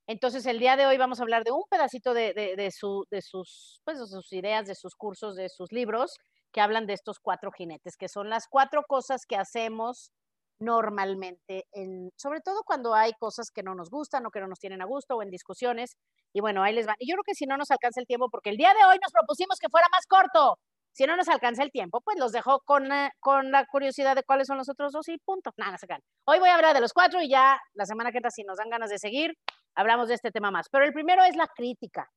Entonces, 0.06 0.44
el 0.46 0.58
día 0.58 0.76
de 0.76 0.86
hoy 0.86 0.98
vamos 0.98 1.18
a 1.20 1.22
hablar 1.22 1.44
de 1.44 1.52
un 1.52 1.64
pedacito 1.70 2.12
de, 2.12 2.34
de, 2.34 2.70
su, 2.70 3.06
de, 3.10 3.22
sus, 3.22 3.80
pues, 3.84 3.98
de 3.98 4.06
sus 4.06 4.32
ideas, 4.32 4.66
de 4.66 4.74
sus 4.74 4.94
cursos, 4.94 5.34
de 5.34 5.48
sus 5.48 5.72
libros, 5.72 6.18
que 6.52 6.60
hablan 6.60 6.86
de 6.86 6.92
estos 6.92 7.18
cuatro 7.20 7.50
jinetes, 7.52 7.96
que 7.96 8.08
son 8.08 8.28
las 8.28 8.46
cuatro 8.48 8.82
cosas 8.86 9.24
que 9.26 9.36
hacemos 9.36 10.12
normalmente, 10.60 11.66
en, 11.72 12.10
sobre 12.16 12.40
todo 12.40 12.62
cuando 12.64 12.94
hay 12.94 13.12
cosas 13.18 13.50
que 13.50 13.62
no 13.62 13.74
nos 13.74 13.90
gustan 13.90 14.26
o 14.26 14.30
que 14.30 14.40
no 14.40 14.46
nos 14.46 14.60
tienen 14.60 14.82
a 14.82 14.86
gusto 14.86 15.16
o 15.16 15.22
en 15.22 15.30
discusiones. 15.30 15.96
Y 16.34 16.40
bueno, 16.40 16.62
ahí 16.62 16.74
les 16.74 16.86
van. 16.86 16.96
Y 16.98 17.08
yo 17.08 17.14
creo 17.14 17.24
que 17.24 17.34
si 17.34 17.46
no 17.46 17.56
nos 17.56 17.70
alcanza 17.70 18.00
el 18.00 18.06
tiempo, 18.06 18.28
porque 18.28 18.50
el 18.50 18.56
día 18.56 18.74
de 18.74 18.84
hoy 18.84 18.98
nos 19.00 19.12
propusimos 19.12 19.58
que 19.58 19.68
fuera 19.68 19.86
más 19.90 20.04
corto, 20.06 20.58
si 20.92 21.06
no 21.06 21.16
nos 21.16 21.28
alcanza 21.28 21.62
el 21.62 21.70
tiempo, 21.70 22.00
pues 22.00 22.18
los 22.18 22.32
dejo 22.32 22.60
con, 22.64 22.90
eh, 22.92 23.10
con 23.20 23.50
la 23.50 23.64
curiosidad 23.66 24.14
de 24.16 24.24
cuáles 24.24 24.46
son 24.48 24.58
los 24.58 24.68
otros 24.68 24.92
dos 24.92 25.08
y 25.08 25.18
punto. 25.18 25.52
Nada, 25.56 25.78
se 25.78 25.86
Hoy 26.26 26.38
voy 26.40 26.48
a 26.48 26.56
hablar 26.56 26.74
de 26.74 26.80
los 26.80 26.92
cuatro 26.92 27.22
y 27.22 27.28
ya 27.28 27.58
la 27.74 27.86
semana 27.86 28.10
que 28.10 28.18
entra, 28.18 28.30
si 28.30 28.42
nos 28.42 28.58
dan 28.58 28.68
ganas 28.68 28.90
de 28.90 28.98
seguir, 28.98 29.34
hablamos 29.76 30.08
de 30.08 30.14
este 30.14 30.30
tema 30.30 30.50
más. 30.50 30.68
Pero 30.70 30.84
el 30.84 30.92
primero 30.92 31.24
es 31.24 31.36
la 31.36 31.46
crítica. 31.46 32.10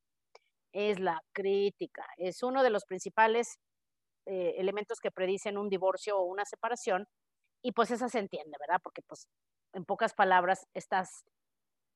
Es 0.72 0.98
la 0.98 1.20
crítica. 1.32 2.04
Es 2.16 2.42
uno 2.42 2.62
de 2.62 2.70
los 2.70 2.84
principales 2.84 3.58
eh, 4.26 4.54
elementos 4.58 4.98
que 5.00 5.10
predicen 5.10 5.56
un 5.56 5.68
divorcio 5.68 6.18
o 6.18 6.24
una 6.24 6.44
separación 6.44 7.06
y 7.62 7.72
pues 7.72 7.90
esa 7.90 8.08
se 8.08 8.18
entiende, 8.18 8.56
¿verdad? 8.60 8.80
Porque 8.82 9.02
pues 9.02 9.26
en 9.72 9.84
pocas 9.84 10.14
palabras 10.14 10.66
estás, 10.74 11.24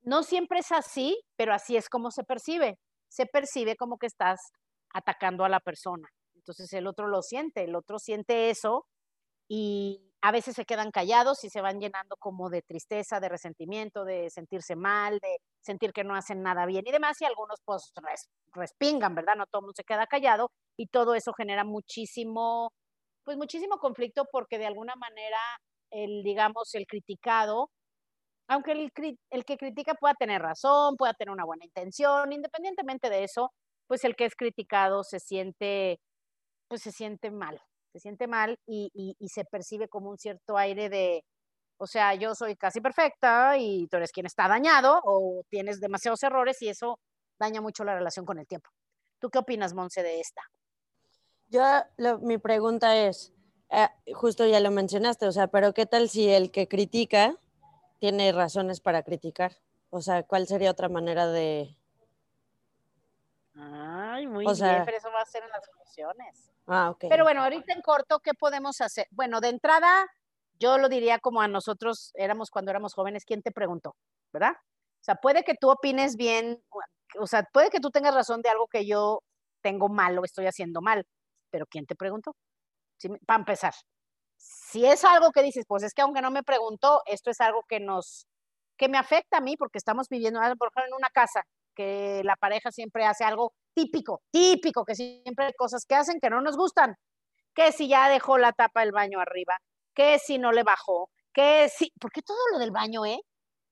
no 0.03 0.23
siempre 0.23 0.61
es 0.61 0.73
así, 0.73 1.21
pero 1.37 1.55
así 1.55 1.77
es 1.77 1.89
como 1.89 2.11
se 2.11 2.25
percibe. 2.25 2.79
Se 3.09 3.27
percibe 3.27 3.77
como 3.77 3.99
que 3.99 4.07
estás 4.07 4.41
atacando 4.95 5.45
a 5.45 5.49
la 5.49 5.61
persona. 5.61 6.09
Entonces 6.35 6.73
el 6.73 6.87
otro 6.87 7.07
lo 7.09 7.23
siente, 7.23 7.65
el 7.65 7.77
otro 7.77 7.99
siente 7.99 8.51
eso 8.51 8.87
y 9.49 10.13
a 10.23 10.33
veces 10.33 10.55
se 10.57 10.65
quedan 10.65 10.91
callados 10.93 11.45
y 11.45 11.51
se 11.51 11.61
van 11.61 11.81
llenando 11.81 12.17
como 12.19 12.49
de 12.51 12.63
tristeza, 12.63 13.21
de 13.21 13.29
resentimiento, 13.29 14.05
de 14.05 14.31
sentirse 14.31 14.77
mal, 14.77 15.19
de 15.21 15.39
sentir 15.61 15.93
que 15.93 16.05
no 16.05 16.15
hacen 16.15 16.43
nada 16.43 16.65
bien 16.67 16.85
y 16.87 16.93
demás, 16.93 17.21
y 17.21 17.25
algunos 17.25 17.61
pues 17.65 17.93
respingan, 18.55 19.15
¿verdad? 19.15 19.35
No 19.37 19.47
todo 19.47 19.61
el 19.61 19.65
mundo 19.65 19.75
se 19.77 19.85
queda 19.85 20.06
callado 20.06 20.51
y 20.77 20.87
todo 20.87 21.15
eso 21.15 21.32
genera 21.32 21.65
muchísimo 21.65 22.73
pues 23.25 23.37
muchísimo 23.37 23.79
conflicto 23.79 24.25
porque 24.31 24.59
de 24.59 24.67
alguna 24.67 24.97
manera 24.97 25.39
el, 25.91 26.23
digamos, 26.23 26.75
el 26.75 26.87
criticado, 26.87 27.71
aunque 28.49 28.72
el, 28.72 28.93
que 29.44 29.56
critica 29.56 29.94
pueda 29.94 30.15
tener 30.15 30.43
razón, 30.43 30.96
pueda 30.96 31.15
tener 31.15 31.32
una 31.32 31.44
buena 31.44 31.65
intención, 31.65 32.32
independientemente 32.32 33.08
de 33.11 33.25
eso, 33.25 33.53
pues 33.87 34.05
el 34.05 34.17
que 34.17 34.25
es 34.25 34.34
criticado 34.34 35.05
se 35.05 35.20
siente, 35.20 36.01
pues 36.69 36.82
se 36.82 36.93
siente 36.93 37.31
mal, 37.31 37.61
se 37.93 38.01
siente 38.01 38.27
mal 38.27 38.58
y, 38.67 38.91
y, 38.94 39.29
se 39.29 39.44
percibe 39.44 39.89
como 39.89 40.11
un 40.11 40.19
cierto 40.19 40.56
aire 40.56 40.89
de, 40.89 41.25
o 41.79 41.87
sea, 41.87 42.15
yo 42.15 42.34
soy 42.34 42.56
casi 42.56 42.81
perfecta 42.81 43.56
y 43.58 43.87
tú 43.89 43.96
eres 43.96 44.13
quien 44.13 44.27
está 44.27 44.49
dañado 44.49 45.01
o 45.05 45.43
tienes 45.49 45.81
demasiados 45.81 46.22
errores 46.22 46.61
y 46.63 46.69
eso 46.69 46.99
daña 47.39 47.61
mucho 47.61 47.84
la 47.84 47.94
relación 47.94 48.25
con 48.25 48.39
el 48.39 48.46
tiempo. 48.46 48.70
¿Tú 49.19 49.31
qué 49.31 49.39
opinas, 49.39 49.75
Monse, 49.75 50.03
de 50.03 50.20
esta? 50.20 50.43
Yo, 51.49 51.63
mi 52.20 52.39
pregunta 52.39 52.96
es, 52.96 53.32
eh, 53.70 53.89
justo 54.15 54.46
ya 54.46 54.61
lo 54.61 54.70
mencionaste, 54.70 55.27
o 55.27 55.32
sea, 55.32 55.49
pero 55.49 55.75
¿qué 55.75 55.87
tal 55.87 56.08
si 56.08 56.29
el 56.29 56.51
que 56.51 56.67
critica 56.67 57.39
tiene 58.03 58.32
razones 58.32 58.81
para 58.81 59.05
criticar? 59.05 59.53
O 59.91 60.03
sea, 60.03 60.25
¿cuál 60.25 60.49
sería 60.49 60.73
otra 60.73 60.89
manera 60.89 61.29
de... 61.29 61.77
Ay, 63.55 64.27
muy 64.27 64.44
bien, 64.44 64.85
pero 64.85 64.97
eso 64.97 65.13
va 65.13 65.21
a 65.21 65.25
ser 65.25 65.44
en 65.44 65.51
las 65.51 65.71
funciones. 65.71 66.51
Ah, 66.67 66.91
ok. 66.91 67.05
Pero 67.09 67.23
bueno, 67.23 67.44
ahorita 67.44 67.73
en 67.73 67.81
corto, 67.81 68.19
¿qué 68.19 68.35
podemos 68.35 68.81
hacer? 68.81 69.06
Bueno, 69.13 69.41
de 69.41 69.51
entrada, 69.51 70.09
yo 70.59 70.79
lo 70.79 70.89
diría 70.89 71.21
como 71.21 71.43
a 71.43 71.47
nosotros 71.47 72.11
éramos 72.17 72.51
cuando 72.51 72.73
éramos 72.73 72.93
jóvenes, 72.93 73.25
¿quién 73.25 73.41
te 73.41 73.53
preguntó? 73.53 73.94
¿Verdad? 74.32 74.55
O 74.56 75.05
sea, 75.05 75.15
puede 75.15 75.44
que 75.44 75.55
tú 75.55 75.71
opines 75.71 76.17
bien, 76.17 76.61
o 77.21 77.29
sea, 77.29 77.44
puede 77.53 77.71
que 77.71 77.79
tú 77.79 77.93
tengas 77.93 78.17
razón 78.17 78.43
de 78.43 78.49
algo 78.49 78.67
que 78.67 78.85
yo 78.85 79.23
tengo 79.61 79.89
mal 79.89 80.19
o 80.19 80.25
estoy 80.25 80.47
haciendo 80.47 80.81
mal, 80.81 81.06
pero 81.51 81.67
¿quién 81.67 81.87
te 81.87 81.94
preguntó? 81.94 82.35
para 83.27 83.39
empezar, 83.39 83.75
si 84.43 84.87
es 84.87 85.05
algo 85.05 85.32
que 85.32 85.43
dices, 85.43 85.65
pues 85.69 85.82
es 85.82 85.94
que 85.94 86.03
aunque 86.03 86.22
no 86.22 86.31
me 86.31 86.43
preguntó, 86.43 87.03
esto 87.06 87.31
es 87.31 87.41
algo 87.41 87.63
que 87.69 87.79
nos, 87.79 88.27
que 88.77 88.89
me 88.89 88.99
afecta 88.99 89.39
a 89.39 89.41
mí 89.41 89.56
porque 89.56 89.79
estamos 89.79 90.08
viviendo, 90.08 90.41
por 90.58 90.69
ejemplo, 90.69 90.84
en 90.89 90.94
una 90.94 91.11
casa, 91.11 91.44
que 91.75 92.22
la 92.25 92.37
pareja 92.37 92.70
siempre 92.72 93.05
hace 93.05 93.25
algo 93.25 93.53
típico, 93.75 94.22
típico, 94.31 94.84
que 94.84 94.94
siempre 94.94 95.46
hay 95.46 95.53
cosas 95.56 95.84
que 95.87 95.94
hacen 95.94 96.20
que 96.20 96.31
no 96.31 96.41
nos 96.41 96.56
gustan, 96.56 96.96
que 97.55 97.72
si 97.72 97.89
ya 97.89 98.08
dejó 98.08 98.39
la 98.39 98.53
tapa 98.53 98.81
del 98.81 98.93
baño 98.93 99.20
arriba, 99.20 99.58
que 99.94 100.19
si 100.19 100.39
no 100.39 100.53
le 100.53 100.63
bajó, 100.65 101.11
que 101.32 101.69
si, 101.69 101.93
porque 102.01 102.22
todo 102.22 102.39
lo 102.53 102.58
del 102.58 102.70
baño, 102.70 103.05
¿eh? 103.06 103.20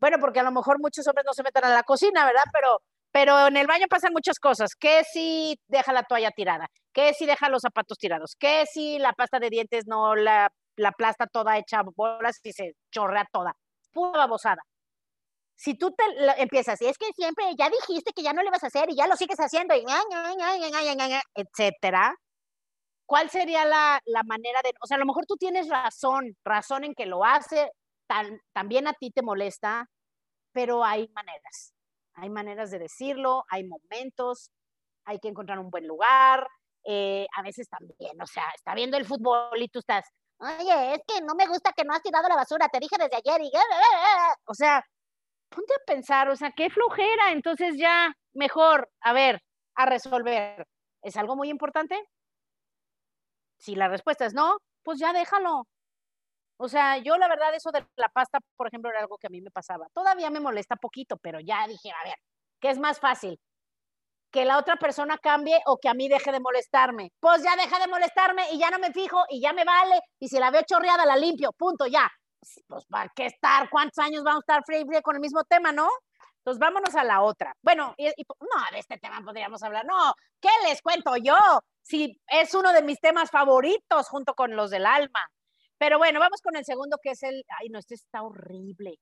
Bueno, 0.00 0.18
porque 0.20 0.40
a 0.40 0.42
lo 0.44 0.52
mejor 0.52 0.80
muchos 0.80 1.06
hombres 1.06 1.26
no 1.26 1.34
se 1.34 1.42
meten 1.42 1.64
a 1.64 1.74
la 1.74 1.82
cocina, 1.82 2.24
¿verdad? 2.24 2.44
Pero, 2.52 2.80
pero 3.12 3.48
en 3.48 3.56
el 3.56 3.66
baño 3.66 3.86
pasan 3.88 4.12
muchas 4.12 4.38
cosas. 4.38 4.74
¿Qué 4.76 5.02
si 5.04 5.58
deja 5.68 5.92
la 5.92 6.04
toalla 6.04 6.30
tirada? 6.30 6.68
¿Qué 6.92 7.12
si 7.14 7.26
deja 7.26 7.48
los 7.48 7.62
zapatos 7.62 7.98
tirados? 7.98 8.36
¿Qué 8.38 8.64
si 8.66 8.98
la 8.98 9.12
pasta 9.12 9.38
de 9.38 9.50
dientes 9.50 9.86
no 9.86 10.14
la, 10.14 10.52
la 10.76 10.92
plasta 10.92 11.26
toda 11.26 11.58
hecha 11.58 11.82
bolas 11.96 12.40
y 12.42 12.52
se 12.52 12.74
chorrea 12.90 13.26
toda? 13.32 13.54
Pura 13.92 14.18
babosada. 14.18 14.62
Si 15.56 15.74
tú 15.74 15.92
te 15.92 16.04
empiezas, 16.40 16.80
y 16.80 16.86
es 16.86 16.96
que 16.96 17.12
siempre 17.14 17.44
ya 17.58 17.68
dijiste 17.68 18.12
que 18.14 18.22
ya 18.22 18.32
no 18.32 18.42
le 18.42 18.50
vas 18.50 18.64
a 18.64 18.68
hacer 18.68 18.88
y 18.90 18.96
ya 18.96 19.06
lo 19.06 19.16
sigues 19.16 19.36
haciendo, 19.38 19.74
y 19.74 19.84
etcétera, 21.34 22.16
¿cuál 23.04 23.28
sería 23.28 23.66
la, 23.66 24.00
la, 24.06 24.22
manera 24.22 24.60
de, 24.64 24.72
o 24.80 24.86
sea, 24.86 24.96
a 24.96 25.00
lo 25.00 25.04
mejor 25.04 25.26
tú 25.26 25.36
tienes 25.36 25.68
razón, 25.68 26.34
razón 26.44 26.84
en 26.84 26.94
que 26.94 27.04
lo 27.04 27.26
hace, 27.26 27.70
también 28.54 28.88
a 28.88 28.94
ti 28.94 29.10
te 29.10 29.20
molesta, 29.20 29.86
pero 30.52 30.82
hay 30.82 31.08
maneras, 31.08 31.74
hay 32.20 32.30
maneras 32.30 32.70
de 32.70 32.78
decirlo, 32.78 33.44
hay 33.48 33.64
momentos, 33.64 34.50
hay 35.04 35.18
que 35.18 35.28
encontrar 35.28 35.58
un 35.58 35.70
buen 35.70 35.86
lugar, 35.86 36.46
eh, 36.84 37.26
a 37.36 37.42
veces 37.42 37.68
también, 37.68 38.20
o 38.20 38.26
sea, 38.26 38.44
está 38.54 38.74
viendo 38.74 38.96
el 38.96 39.06
fútbol 39.06 39.60
y 39.60 39.68
tú 39.68 39.80
estás, 39.80 40.04
oye, 40.38 40.94
es 40.94 41.00
que 41.06 41.22
no 41.22 41.34
me 41.34 41.46
gusta 41.46 41.72
que 41.72 41.84
no 41.84 41.94
has 41.94 42.02
tirado 42.02 42.28
la 42.28 42.36
basura, 42.36 42.68
te 42.68 42.78
dije 42.78 42.96
desde 42.98 43.16
ayer 43.16 43.40
y, 43.42 43.50
o 44.46 44.54
sea, 44.54 44.84
ponte 45.48 45.74
a 45.74 45.84
pensar, 45.86 46.28
o 46.28 46.36
sea, 46.36 46.52
qué 46.52 46.70
flojera, 46.70 47.32
entonces 47.32 47.76
ya, 47.76 48.12
mejor, 48.34 48.90
a 49.00 49.12
ver, 49.12 49.42
a 49.74 49.86
resolver. 49.86 50.66
¿Es 51.02 51.16
algo 51.16 51.36
muy 51.36 51.48
importante? 51.48 51.98
Si 53.58 53.74
la 53.74 53.88
respuesta 53.88 54.26
es 54.26 54.34
no, 54.34 54.58
pues 54.82 54.98
ya 54.98 55.12
déjalo. 55.12 55.66
O 56.62 56.68
sea, 56.68 56.98
yo 56.98 57.16
la 57.16 57.26
verdad 57.26 57.54
eso 57.54 57.70
de 57.72 57.86
la 57.96 58.10
pasta, 58.10 58.38
por 58.54 58.66
ejemplo, 58.66 58.90
era 58.90 59.00
algo 59.00 59.16
que 59.16 59.28
a 59.28 59.30
mí 59.30 59.40
me 59.40 59.50
pasaba. 59.50 59.86
Todavía 59.94 60.28
me 60.28 60.40
molesta 60.40 60.76
poquito, 60.76 61.16
pero 61.16 61.40
ya 61.40 61.66
dije, 61.66 61.90
a 61.90 62.04
ver, 62.04 62.16
¿qué 62.60 62.68
es 62.68 62.78
más 62.78 63.00
fácil? 63.00 63.40
¿Que 64.30 64.44
la 64.44 64.58
otra 64.58 64.76
persona 64.76 65.16
cambie 65.16 65.58
o 65.64 65.78
que 65.78 65.88
a 65.88 65.94
mí 65.94 66.06
deje 66.06 66.30
de 66.30 66.38
molestarme? 66.38 67.12
Pues 67.18 67.42
ya 67.42 67.56
deja 67.56 67.78
de 67.78 67.88
molestarme 67.88 68.52
y 68.52 68.58
ya 68.58 68.70
no 68.70 68.78
me 68.78 68.92
fijo 68.92 69.24
y 69.30 69.40
ya 69.40 69.54
me 69.54 69.64
vale. 69.64 70.00
Y 70.18 70.28
si 70.28 70.38
la 70.38 70.50
veo 70.50 70.60
chorreada, 70.66 71.06
la 71.06 71.16
limpio, 71.16 71.50
punto, 71.54 71.86
ya. 71.86 72.06
Pues, 72.66 72.84
¿para 72.84 73.10
qué 73.16 73.24
estar? 73.24 73.70
¿Cuántos 73.70 74.04
años 74.04 74.22
vamos 74.22 74.42
a 74.46 74.52
estar 74.52 74.62
free, 74.66 74.84
free 74.84 75.00
con 75.00 75.14
el 75.14 75.22
mismo 75.22 75.42
tema, 75.44 75.72
no? 75.72 75.88
Entonces, 76.40 76.60
vámonos 76.60 76.94
a 76.94 77.04
la 77.04 77.22
otra. 77.22 77.54
Bueno, 77.62 77.94
y, 77.96 78.04
no, 78.04 78.70
de 78.70 78.80
este 78.80 78.98
tema 78.98 79.22
podríamos 79.24 79.62
hablar. 79.62 79.86
No, 79.86 80.12
¿qué 80.38 80.50
les 80.68 80.82
cuento 80.82 81.16
yo? 81.16 81.38
Si 81.80 82.20
es 82.26 82.52
uno 82.54 82.74
de 82.74 82.82
mis 82.82 83.00
temas 83.00 83.30
favoritos 83.30 84.10
junto 84.10 84.34
con 84.34 84.54
los 84.54 84.68
del 84.68 84.84
alma. 84.84 85.26
Pero 85.80 85.96
bueno, 85.96 86.20
vamos 86.20 86.42
con 86.42 86.56
el 86.56 86.64
segundo 86.66 86.98
que 87.02 87.12
es 87.12 87.22
el, 87.22 87.42
ay, 87.58 87.70
no, 87.70 87.78
este 87.78 87.94
está 87.94 88.22
horrible, 88.22 88.98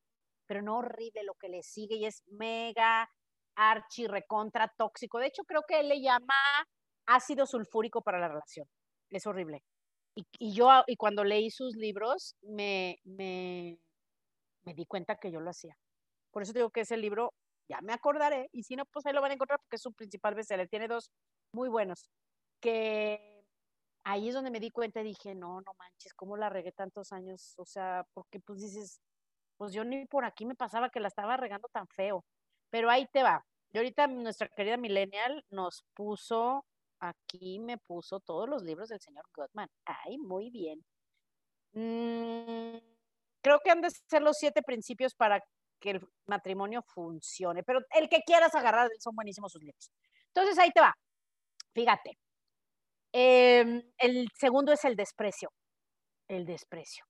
pero 0.46 0.62
no 0.62 0.78
horrible 0.78 1.24
lo 1.24 1.34
que 1.34 1.48
le 1.48 1.64
sigue 1.64 1.96
y 1.96 2.06
es 2.06 2.22
mega 2.28 3.10
archi 3.56 4.06
recontra 4.06 4.72
tóxico. 4.78 5.18
De 5.18 5.26
hecho, 5.26 5.42
creo 5.42 5.62
que 5.66 5.80
él 5.80 5.88
le 5.88 6.00
llama 6.00 6.36
ácido 7.06 7.46
sulfúrico 7.46 8.00
para 8.02 8.20
la 8.20 8.28
relación. 8.28 8.68
Es 9.10 9.26
horrible. 9.26 9.64
Y, 10.14 10.54
yo, 10.54 10.84
y 10.86 10.94
cuando 10.94 11.24
leí 11.24 11.50
sus 11.50 11.74
libros, 11.74 12.36
me, 12.42 12.98
me, 13.02 13.76
me 14.62 14.74
di 14.74 14.86
cuenta 14.86 15.16
que 15.16 15.32
yo 15.32 15.40
lo 15.40 15.50
hacía. 15.50 15.76
Por 16.30 16.44
eso 16.44 16.52
digo 16.52 16.70
que 16.70 16.82
ese 16.82 16.96
libro, 16.96 17.34
ya 17.68 17.80
me 17.82 17.92
acordaré, 17.92 18.50
y 18.52 18.62
si 18.62 18.76
no, 18.76 18.84
pues 18.86 19.04
ahí 19.06 19.12
lo 19.12 19.20
van 19.20 19.32
a 19.32 19.34
encontrar 19.34 19.58
porque 19.60 19.76
es 19.76 19.82
su 19.82 19.92
principal 19.94 20.36
bestseller. 20.36 20.68
Tiene 20.68 20.86
dos 20.86 21.10
muy 21.52 21.68
buenos, 21.68 22.08
que 22.60 23.37
ahí 24.08 24.28
es 24.28 24.34
donde 24.34 24.50
me 24.50 24.60
di 24.60 24.70
cuenta 24.70 25.00
y 25.00 25.04
dije, 25.04 25.34
no, 25.34 25.60
no 25.60 25.74
manches, 25.78 26.14
¿cómo 26.14 26.36
la 26.36 26.48
regué 26.48 26.72
tantos 26.72 27.12
años? 27.12 27.54
O 27.58 27.64
sea, 27.66 28.06
porque 28.14 28.40
pues 28.40 28.60
dices, 28.60 29.00
pues 29.58 29.72
yo 29.74 29.84
ni 29.84 30.06
por 30.06 30.24
aquí 30.24 30.46
me 30.46 30.54
pasaba 30.54 30.88
que 30.90 31.00
la 31.00 31.08
estaba 31.08 31.36
regando 31.36 31.68
tan 31.68 31.86
feo. 31.88 32.24
Pero 32.70 32.90
ahí 32.90 33.06
te 33.12 33.22
va. 33.22 33.44
Y 33.70 33.78
ahorita 33.78 34.06
nuestra 34.06 34.48
querida 34.48 34.78
Millennial 34.78 35.44
nos 35.50 35.84
puso, 35.94 36.64
aquí 37.00 37.60
me 37.60 37.76
puso 37.78 38.20
todos 38.20 38.48
los 38.48 38.62
libros 38.62 38.88
del 38.88 39.00
señor 39.00 39.26
Gottman. 39.34 39.68
Ay, 39.84 40.16
muy 40.18 40.50
bien. 40.50 40.82
Mm, 41.72 42.78
creo 43.42 43.60
que 43.62 43.70
han 43.70 43.82
de 43.82 43.90
ser 43.90 44.22
los 44.22 44.38
siete 44.38 44.62
principios 44.62 45.14
para 45.14 45.42
que 45.80 45.90
el 45.90 46.08
matrimonio 46.26 46.82
funcione. 46.82 47.62
Pero 47.62 47.80
el 47.90 48.08
que 48.08 48.22
quieras 48.26 48.54
agarrar, 48.54 48.88
son 49.00 49.14
buenísimos 49.14 49.52
sus 49.52 49.62
libros. 49.62 49.90
Entonces 50.28 50.58
ahí 50.58 50.70
te 50.72 50.80
va. 50.80 50.94
Fíjate. 51.74 52.18
Em, 53.12 53.82
el 53.98 54.28
segundo 54.34 54.72
es 54.72 54.84
el 54.84 54.96
desprecio. 54.96 55.50
El 56.28 56.44
desprecio. 56.44 57.04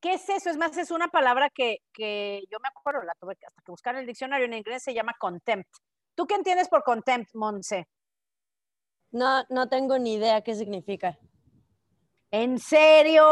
¿Qué 0.00 0.14
es 0.14 0.28
eso? 0.28 0.50
Es 0.50 0.56
más, 0.56 0.76
es 0.76 0.90
una 0.90 1.08
palabra 1.08 1.48
que, 1.50 1.78
que 1.92 2.42
yo 2.50 2.58
me 2.60 2.68
acuerdo, 2.68 3.02
la 3.02 3.14
tuve 3.18 3.32
hasta 3.32 3.62
que 3.64 3.72
buscar 3.72 3.94
en 3.94 4.02
el 4.02 4.06
diccionario 4.06 4.46
en 4.46 4.54
inglés, 4.54 4.82
se 4.82 4.94
llama 4.94 5.14
contempt. 5.18 5.68
¿Tú 6.14 6.26
qué 6.26 6.34
entiendes 6.34 6.68
por 6.68 6.82
contempt, 6.82 7.34
Monse? 7.34 7.88
No, 9.10 9.44
no 9.48 9.68
tengo 9.68 9.98
ni 9.98 10.14
idea 10.14 10.42
qué 10.42 10.54
significa. 10.54 11.18
¿En 12.30 12.58
serio? 12.58 13.24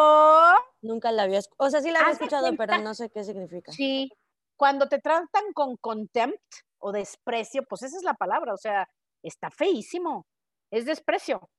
Nunca 0.81 1.11
la 1.11 1.25
había, 1.25 1.41
o 1.59 1.71
sea, 1.71 1.81
sí 1.81 1.91
la 1.91 2.01
había 2.01 2.13
escuchado, 2.13 2.57
pero 2.57 2.79
no 2.79 2.95
sé 2.95 3.11
qué 3.11 3.25
significa. 3.25 3.73
Sí, 3.73 4.09
cuando 4.57 4.89
te 4.89 5.01
tratan 5.01 5.53
con 5.53 5.77
contempt 5.77 6.41
o 6.79 6.93
desprecio, 6.93 7.65
pues 7.69 7.83
esa 7.83 7.97
es 7.97 8.05
la 8.05 8.15
palabra, 8.15 8.55
o 8.55 8.57
sea, 8.57 8.89
está 9.23 9.51
feísimo, 9.51 10.27
es 10.71 10.85
desprecio. 10.85 11.51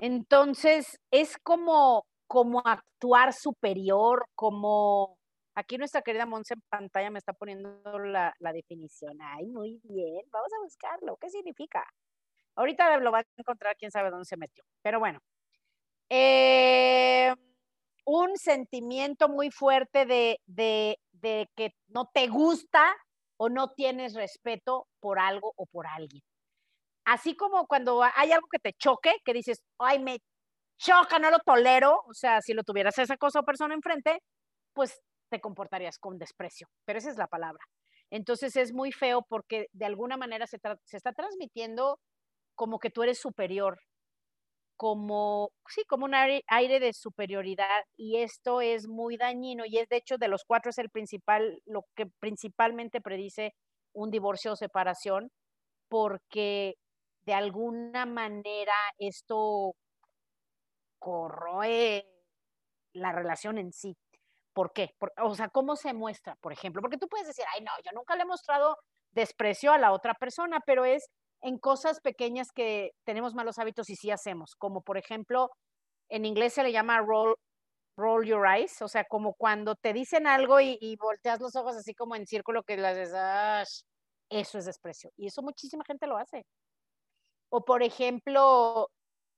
Entonces, 0.00 0.98
es 1.10 1.36
como, 1.38 2.06
como 2.26 2.62
actuar 2.64 3.34
superior, 3.34 4.26
como, 4.34 5.18
aquí 5.54 5.76
nuestra 5.76 6.00
querida 6.00 6.24
Monse 6.24 6.54
en 6.54 6.62
pantalla 6.70 7.10
me 7.10 7.18
está 7.18 7.34
poniendo 7.34 7.98
la, 7.98 8.34
definición. 8.54 9.18
Ay, 9.20 9.46
muy 9.46 9.78
bien, 9.84 10.22
vamos 10.30 10.50
a 10.52 10.62
buscarlo. 10.62 11.16
¿Qué 11.18 11.28
significa? 11.28 11.84
Ahorita 12.56 12.96
lo 12.98 13.12
va 13.12 13.18
a 13.20 13.24
encontrar, 13.36 13.76
quién 13.76 13.90
sabe 13.90 14.10
dónde 14.10 14.24
se 14.24 14.36
metió. 14.36 14.64
Pero 14.82 15.00
bueno, 15.00 15.20
eh, 16.08 17.34
un 18.06 18.36
sentimiento 18.36 19.28
muy 19.28 19.50
fuerte 19.50 20.06
de, 20.06 20.40
de, 20.46 20.98
de 21.12 21.48
que 21.54 21.74
no 21.88 22.06
te 22.12 22.26
gusta 22.28 22.96
o 23.36 23.48
no 23.48 23.72
tienes 23.72 24.14
respeto 24.14 24.86
por 24.98 25.18
algo 25.18 25.52
o 25.56 25.66
por 25.66 25.86
alguien. 25.86 26.22
Así 27.04 27.36
como 27.36 27.66
cuando 27.66 28.02
hay 28.02 28.32
algo 28.32 28.46
que 28.50 28.58
te 28.58 28.72
choque, 28.74 29.14
que 29.24 29.32
dices, 29.32 29.62
ay, 29.78 29.98
me 30.00 30.18
choca, 30.78 31.18
no 31.18 31.30
lo 31.30 31.40
tolero, 31.40 32.02
o 32.06 32.14
sea, 32.14 32.40
si 32.40 32.54
lo 32.54 32.62
tuvieras 32.64 32.98
esa 32.98 33.16
cosa 33.16 33.40
o 33.40 33.44
persona 33.44 33.74
enfrente, 33.74 34.20
pues 34.74 35.00
te 35.30 35.40
comportarías 35.40 35.98
con 35.98 36.18
desprecio, 36.18 36.68
pero 36.84 36.98
esa 36.98 37.10
es 37.10 37.16
la 37.16 37.28
palabra. 37.28 37.62
Entonces 38.10 38.56
es 38.56 38.72
muy 38.72 38.92
feo 38.92 39.22
porque 39.28 39.66
de 39.72 39.86
alguna 39.86 40.16
manera 40.16 40.46
se, 40.46 40.56
está 40.56 41.12
transmitiendo 41.12 41.98
como 42.56 42.78
que 42.78 42.90
tú 42.90 43.02
eres 43.02 43.20
superior, 43.20 43.78
como, 44.76 45.50
sí, 45.68 45.82
como 45.88 46.06
un 46.06 46.14
aire, 46.14 46.80
de 46.80 46.92
superioridad 46.92 47.82
y 47.96 48.18
esto 48.18 48.60
es 48.60 48.88
muy 48.88 49.16
dañino 49.16 49.64
y 49.66 49.78
es 49.78 49.88
de 49.88 49.96
hecho 49.96 50.16
de 50.18 50.28
los 50.28 50.44
cuatro 50.44 50.70
es 50.70 50.78
el 50.78 50.90
principal, 50.90 51.60
lo 51.66 51.84
que 51.94 52.06
principalmente 52.20 53.00
predice 53.00 53.52
un 53.94 54.10
divorcio 54.10 54.52
o 54.52 54.56
separación 54.56 55.30
porque 55.88 56.76
de 57.24 57.34
alguna 57.34 58.06
manera 58.06 58.74
esto 58.98 59.74
corroe 60.98 62.06
la 62.92 63.12
relación 63.12 63.58
en 63.58 63.72
sí. 63.72 63.96
¿Por 64.52 64.72
qué? 64.72 64.94
o 65.22 65.34
sea, 65.34 65.48
¿cómo 65.48 65.76
se 65.76 65.92
muestra, 65.94 66.36
por 66.36 66.52
ejemplo? 66.52 66.82
Porque 66.82 66.98
tú 66.98 67.08
puedes 67.08 67.26
decir, 67.26 67.44
ay, 67.54 67.62
no, 67.62 67.70
yo 67.84 67.92
nunca 67.92 68.16
le 68.16 68.22
he 68.22 68.26
mostrado 68.26 68.76
desprecio 69.12 69.72
a 69.72 69.78
la 69.78 69.92
otra 69.92 70.14
persona, 70.14 70.60
pero 70.66 70.84
es 70.84 71.08
en 71.42 71.58
cosas 71.58 72.00
pequeñas 72.00 72.52
que 72.52 72.92
tenemos 73.04 73.34
malos 73.34 73.58
hábitos 73.58 73.88
y 73.90 73.96
sí 73.96 74.10
hacemos, 74.10 74.56
como 74.56 74.82
por 74.82 74.98
ejemplo, 74.98 75.50
en 76.08 76.24
inglés 76.24 76.54
se 76.54 76.62
le 76.62 76.72
llama 76.72 76.98
roll, 77.00 77.36
roll 77.96 78.26
your 78.26 78.46
eyes, 78.46 78.82
o 78.82 78.88
sea, 78.88 79.04
como 79.04 79.34
cuando 79.34 79.76
te 79.76 79.92
dicen 79.92 80.26
algo 80.26 80.60
y, 80.60 80.96
volteas 81.00 81.40
los 81.40 81.56
ojos 81.56 81.76
así 81.76 81.94
como 81.94 82.16
en 82.16 82.26
círculo 82.26 82.62
que 82.64 82.76
las 82.76 82.96
dices, 82.96 83.86
eso 84.28 84.58
es 84.58 84.64
desprecio. 84.64 85.10
Y 85.16 85.26
eso 85.26 85.42
muchísima 85.42 85.84
gente 85.84 86.06
lo 86.06 86.16
hace. 86.16 86.44
O 87.50 87.64
por 87.64 87.82
ejemplo, 87.82 88.90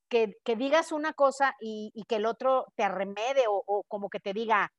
que, 0.09 0.35
digas 0.57 0.91
una 0.91 1.13
cosa 1.13 1.55
y, 1.59 1.91
que 2.07 2.17
el 2.17 2.25
otro 2.25 2.65
te 2.75 2.83
arremede 2.83 3.45
o, 3.47 3.63
o, 3.65 3.83
como 3.87 4.09
que 4.09 4.19
te 4.19 4.33
diga, 4.33 4.71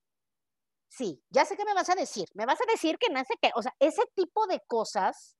sí, 0.88 1.22
ya 1.30 1.44
sé 1.44 1.56
qué 1.56 1.64
me 1.64 1.74
vas 1.74 1.90
a 1.90 1.94
decir, 1.94 2.26
me 2.34 2.46
vas 2.46 2.60
a 2.60 2.70
decir 2.70 2.98
que 2.98 3.12
no 3.12 3.20
sé 3.24 3.34
qué, 3.40 3.50
o 3.54 3.62
sea, 3.62 3.74
ese 3.80 4.02
tipo 4.14 4.46
de 4.46 4.60
cosas 4.66 5.36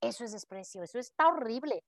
eso 0.00 0.24
es 0.24 0.32
desprecio, 0.32 0.82
eso 0.82 0.98
está 0.98 1.28
horrible. 1.28 1.84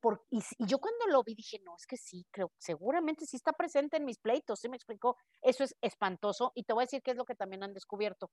Por, 0.00 0.22
y, 0.30 0.40
yo 0.66 0.78
cuando 0.78 1.06
lo 1.06 1.22
vi 1.22 1.34
dije, 1.34 1.58
no, 1.64 1.74
es 1.76 1.86
que 1.86 1.96
sí, 1.96 2.26
creo, 2.30 2.52
seguramente 2.58 3.26
sí 3.26 3.36
está 3.36 3.52
presente 3.52 3.96
en 3.96 4.04
mis 4.04 4.18
pleitos, 4.18 4.60
¿sí 4.60 4.68
me 4.68 4.76
explicó? 4.76 5.16
Eso 5.40 5.64
es 5.64 5.74
espantoso 5.80 6.52
y 6.54 6.64
te 6.64 6.74
voy 6.74 6.82
a 6.82 6.86
decir 6.86 7.02
qué 7.02 7.12
es 7.12 7.16
lo 7.16 7.24
que 7.24 7.34
también 7.34 7.62
han 7.62 7.72
descubierto, 7.72 8.30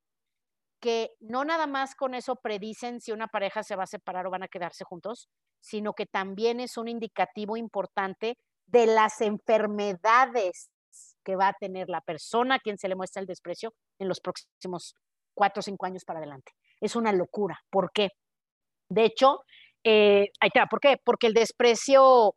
que 0.81 1.11
no 1.19 1.45
nada 1.45 1.67
más 1.67 1.95
con 1.95 2.15
eso 2.15 2.35
predicen 2.35 2.99
si 2.99 3.11
una 3.11 3.27
pareja 3.27 3.63
se 3.63 3.75
va 3.75 3.83
a 3.83 3.87
separar 3.87 4.27
o 4.27 4.31
van 4.31 4.43
a 4.43 4.47
quedarse 4.47 4.83
juntos, 4.83 5.29
sino 5.61 5.93
que 5.93 6.05
también 6.05 6.59
es 6.59 6.77
un 6.77 6.87
indicativo 6.87 7.55
importante 7.55 8.37
de 8.65 8.87
las 8.87 9.21
enfermedades 9.21 10.69
que 11.23 11.35
va 11.35 11.49
a 11.49 11.53
tener 11.53 11.87
la 11.87 12.01
persona 12.01 12.55
a 12.55 12.59
quien 12.59 12.77
se 12.77 12.89
le 12.89 12.95
muestra 12.95 13.21
el 13.21 13.27
desprecio 13.27 13.73
en 13.99 14.07
los 14.07 14.19
próximos 14.19 14.95
cuatro 15.33 15.59
o 15.59 15.63
cinco 15.63 15.85
años 15.85 16.03
para 16.03 16.19
adelante. 16.19 16.51
Es 16.81 16.95
una 16.95 17.13
locura. 17.13 17.59
¿Por 17.69 17.91
qué? 17.93 18.09
De 18.89 19.05
hecho, 19.05 19.43
eh, 19.83 20.27
ahí 20.39 20.49
está. 20.53 20.65
¿Por 20.65 20.79
qué? 20.79 20.97
Porque 21.03 21.27
el 21.27 21.33
desprecio 21.33 22.35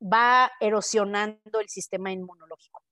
va 0.00 0.50
erosionando 0.60 1.60
el 1.60 1.68
sistema 1.68 2.12
inmunológico. 2.12 2.83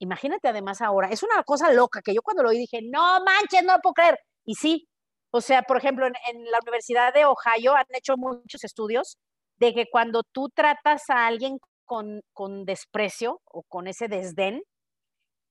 Imagínate 0.00 0.48
además 0.48 0.80
ahora, 0.80 1.08
es 1.10 1.22
una 1.22 1.42
cosa 1.44 1.72
loca 1.72 2.00
que 2.02 2.14
yo 2.14 2.22
cuando 2.22 2.42
lo 2.42 2.50
oí 2.50 2.58
dije, 2.58 2.80
no 2.82 3.22
manches, 3.24 3.62
no 3.64 3.78
puedo 3.82 3.94
creer. 3.94 4.18
Y 4.44 4.54
sí, 4.54 4.88
o 5.30 5.40
sea, 5.40 5.62
por 5.62 5.76
ejemplo, 5.76 6.06
en, 6.06 6.44
la 6.50 6.58
Universidad 6.62 7.14
de 7.14 7.24
Ohio 7.24 7.74
han 7.74 7.84
hecho 7.90 8.16
muchos 8.16 8.64
estudios 8.64 9.18
de 9.58 9.74
que 9.74 9.86
cuando 9.90 10.22
tú 10.32 10.48
tratas 10.54 11.02
a 11.10 11.26
alguien 11.26 11.58
con, 11.84 12.22
desprecio 12.64 13.40
o 13.44 13.62
con 13.68 13.86
ese 13.86 14.08
desdén, 14.08 14.62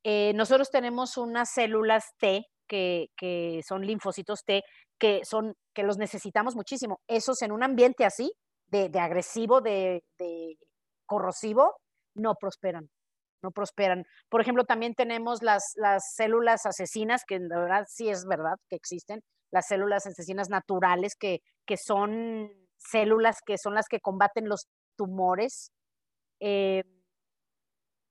eh, 0.04 0.34
nosotros 0.34 0.70
tenemos 0.72 1.18
unas 1.18 1.52
células 1.54 2.06
T 2.18 2.46
que, 2.68 3.08
que, 3.18 3.62
son 3.68 3.86
linfocitos 3.86 4.44
T 4.46 4.64
que 5.00 5.22
son 5.26 5.56
que 5.74 5.84
los 5.84 5.98
necesitamos 5.98 6.56
muchísimo. 6.56 7.00
Esos 7.08 7.42
en 7.42 7.52
un 7.52 7.64
ambiente 7.64 8.06
así 8.06 8.32
de, 8.68 8.92
agresivo, 9.00 9.62
de, 9.62 10.04
corrosivo, 11.06 11.76
no 12.16 12.36
prosperan. 12.36 12.90
No 13.42 13.52
prosperan. 13.52 14.06
Por 14.30 14.42
ejemplo, 14.42 14.66
también 14.66 14.96
tenemos 14.96 15.42
las, 15.42 15.74
las 15.76 16.14
células 16.16 16.66
asesinas, 16.66 17.24
que 17.26 17.36
en 17.36 17.48
verdad 17.48 17.86
sí 17.88 18.10
es 18.10 18.26
verdad 18.26 18.58
que 18.70 18.76
existen, 18.76 19.22
las 19.52 19.68
células 19.68 20.06
asesinas 20.06 20.50
naturales, 20.50 21.16
que, 21.16 21.40
que 21.66 21.78
son 21.78 22.50
células 22.80 23.42
que 23.46 23.58
son 23.58 23.76
las 23.76 23.88
que 23.88 24.00
combaten 24.00 24.50
los 24.50 24.68
tumores. 24.98 25.72
Eh, 26.42 26.84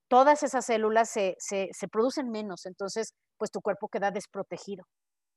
todas 0.08 0.42
esas 0.42 0.64
células 0.66 1.10
se, 1.10 1.36
se, 1.38 1.68
se, 1.72 1.88
producen 1.88 2.30
menos, 2.30 2.66
entonces 2.66 3.14
pues 3.38 3.50
tu 3.50 3.60
cuerpo 3.60 3.88
queda 3.88 4.10
desprotegido. 4.10 4.84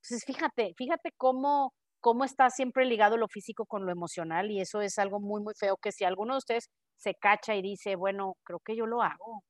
Entonces 0.03 0.25
fíjate, 0.25 0.74
fíjate 0.77 1.12
cómo, 1.17 1.74
cómo 2.00 2.24
está 2.25 2.50
siempre 2.50 2.86
ligado 2.86 3.17
lo 3.17 3.27
físico 3.27 3.65
con 3.65 3.86
lo 3.86 3.91
emocional 3.91 4.51
y 4.51 4.62
eso 4.62 4.81
es 4.81 4.98
algo 5.00 5.19
muy, 5.19 5.41
muy 5.41 5.53
feo 5.57 5.77
que 5.77 5.91
si 5.91 6.03
alguno 6.05 6.33
de 6.36 6.39
ustedes 6.39 6.69
se 6.98 7.15
cacha 7.15 7.55
y 7.55 7.62
dice, 7.62 7.95
bueno, 7.95 8.36
creo 8.43 8.60
que 8.65 8.75
yo 8.75 8.86
lo 8.86 9.01
hago. 9.01 9.43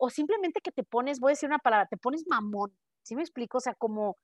O 0.00 0.10
simplemente 0.10 0.60
que 0.60 0.72
te 0.72 0.82
pones, 0.82 1.20
voy 1.20 1.30
a 1.30 1.34
decir 1.34 1.48
una 1.48 1.58
palabra, 1.58 1.86
te 1.86 1.96
pones 1.96 2.24
mamón. 2.26 2.74
¿Sí 3.02 3.14
me 3.14 3.22
explico? 3.22 3.58
O 3.58 3.60
sea, 3.60 3.74
como 3.74 4.16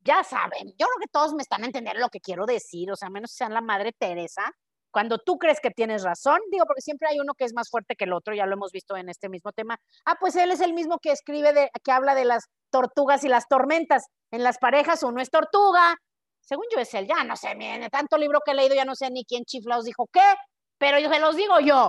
ya 0.00 0.24
saben, 0.24 0.68
yo 0.70 0.86
creo 0.86 0.98
que 1.00 1.08
todos 1.10 1.34
me 1.34 1.42
están 1.42 1.64
entendiendo 1.64 2.00
lo 2.00 2.08
que 2.08 2.20
quiero 2.20 2.46
decir, 2.46 2.90
o 2.90 2.96
sea, 2.96 3.08
menos 3.08 3.30
sean 3.32 3.54
la 3.54 3.60
madre 3.60 3.92
Teresa, 3.92 4.42
cuando 4.90 5.18
tú 5.18 5.38
crees 5.38 5.60
que 5.60 5.70
tienes 5.70 6.02
razón, 6.02 6.40
digo, 6.50 6.66
porque 6.66 6.82
siempre 6.82 7.08
hay 7.08 7.20
uno 7.20 7.34
que 7.34 7.44
es 7.44 7.54
más 7.54 7.70
fuerte 7.70 7.96
que 7.96 8.04
el 8.04 8.12
otro, 8.12 8.34
ya 8.34 8.46
lo 8.46 8.54
hemos 8.54 8.72
visto 8.72 8.96
en 8.96 9.08
este 9.08 9.28
mismo 9.28 9.52
tema. 9.52 9.78
Ah, 10.04 10.16
pues 10.20 10.36
él 10.36 10.50
es 10.50 10.60
el 10.60 10.74
mismo 10.74 10.98
que 10.98 11.12
escribe, 11.12 11.52
de, 11.52 11.70
que 11.82 11.92
habla 11.92 12.14
de 12.14 12.24
las 12.24 12.44
tortugas 12.70 13.24
y 13.24 13.28
las 13.28 13.48
tormentas. 13.48 14.06
En 14.30 14.42
las 14.42 14.58
parejas 14.58 15.02
uno 15.02 15.22
es 15.22 15.30
tortuga, 15.30 15.96
según 16.40 16.66
yo 16.74 16.78
es 16.80 16.92
él, 16.94 17.06
ya 17.06 17.24
no 17.24 17.36
sé, 17.36 17.54
miren, 17.54 17.88
tanto 17.88 18.18
libro 18.18 18.40
que 18.44 18.50
he 18.50 18.54
leído, 18.54 18.74
ya 18.74 18.84
no 18.84 18.94
sé 18.94 19.10
ni 19.10 19.24
quién 19.24 19.44
chiflaos 19.44 19.84
dijo 19.84 20.08
qué, 20.12 20.34
pero 20.78 20.98
yo 20.98 21.08
se 21.08 21.20
los 21.20 21.36
digo 21.36 21.58
yo. 21.60 21.88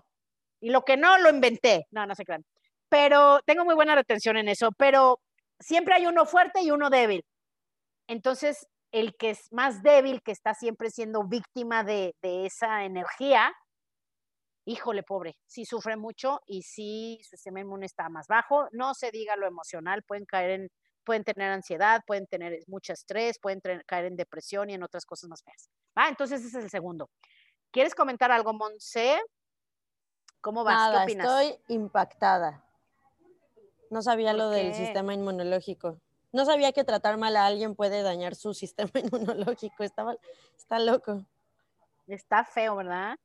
Y 0.61 0.69
lo 0.69 0.83
que 0.83 0.95
no, 0.95 1.17
lo 1.17 1.29
inventé. 1.29 1.87
No, 1.91 2.05
no 2.05 2.15
se 2.15 2.23
crean. 2.23 2.45
Pero 2.93 3.39
tengo 3.47 3.65
muy 3.65 3.73
buena 3.73 3.95
retención 3.95 4.37
en 4.37 4.47
eso, 4.47 4.71
pero 4.71 5.19
siempre 5.59 5.95
hay 5.95 6.05
uno 6.05 6.27
fuerte 6.27 6.61
y 6.61 6.69
uno 6.69 6.91
débil. 6.91 7.25
Entonces, 8.07 8.67
el 8.91 9.15
que 9.17 9.31
es 9.31 9.51
más 9.51 9.81
débil, 9.81 10.21
que 10.21 10.31
está 10.31 10.53
siempre 10.53 10.91
siendo 10.91 11.23
víctima 11.23 11.83
de, 11.83 12.13
esa 12.21 12.83
energía, 12.83 13.51
híjole, 14.67 15.01
pobre, 15.01 15.39
sí 15.47 15.65
sufre 15.65 15.97
mucho 15.97 16.41
y 16.45 16.61
sí 16.61 17.19
su 17.23 17.29
sistema 17.29 17.61
inmune 17.61 17.87
está 17.87 18.09
más 18.09 18.27
bajo. 18.27 18.67
No 18.73 18.93
se 18.93 19.09
diga 19.09 19.37
lo 19.37 19.47
emocional, 19.47 20.03
pueden 20.03 20.25
caer 20.25 20.51
en, 20.51 20.69
pueden 21.03 21.23
tener 21.23 21.49
ansiedad, 21.49 22.01
pueden 22.05 22.27
tener 22.27 22.59
mucho 22.67 22.93
estrés, 22.93 23.39
pueden 23.39 23.59
caer 23.87 24.05
en 24.05 24.17
depresión 24.17 24.69
y 24.69 24.75
en 24.75 24.83
otras 24.83 25.07
cosas 25.07 25.31
más 25.31 25.41
feas. 25.41 25.67
Ah, 25.95 26.09
entonces 26.09 26.41
ese 26.45 26.59
es 26.59 26.65
el 26.65 26.69
segundo. 26.69 27.09
¿Quieres 27.71 27.95
comentar 27.95 28.31
algo, 28.31 28.53
Monse? 28.53 29.19
¿Cómo 30.41 30.63
vas? 30.63 30.91
¿Qué 30.91 31.03
opinas? 31.05 31.25
Estoy 31.25 31.75
impactada. 31.75 32.63
No 33.93 34.01
sabía 34.01 34.33
lo 34.33 34.49
del 34.49 34.73
sistema 34.73 35.13
inmunológico. 35.13 35.99
No 36.31 36.45
sabía 36.45 36.71
que 36.71 36.83
tratar 36.83 37.17
mal 37.17 37.37
a 37.37 37.45
alguien 37.45 37.75
puede 37.75 38.01
dañar 38.01 38.33
su 38.33 38.53
sistema 38.55 38.89
inmunológico. 38.95 39.83
Está, 39.83 40.17
está 40.57 40.79
loco. 40.79 41.23
Está 42.07 42.43
feo, 42.43 42.75
¿verdad? 42.75 43.15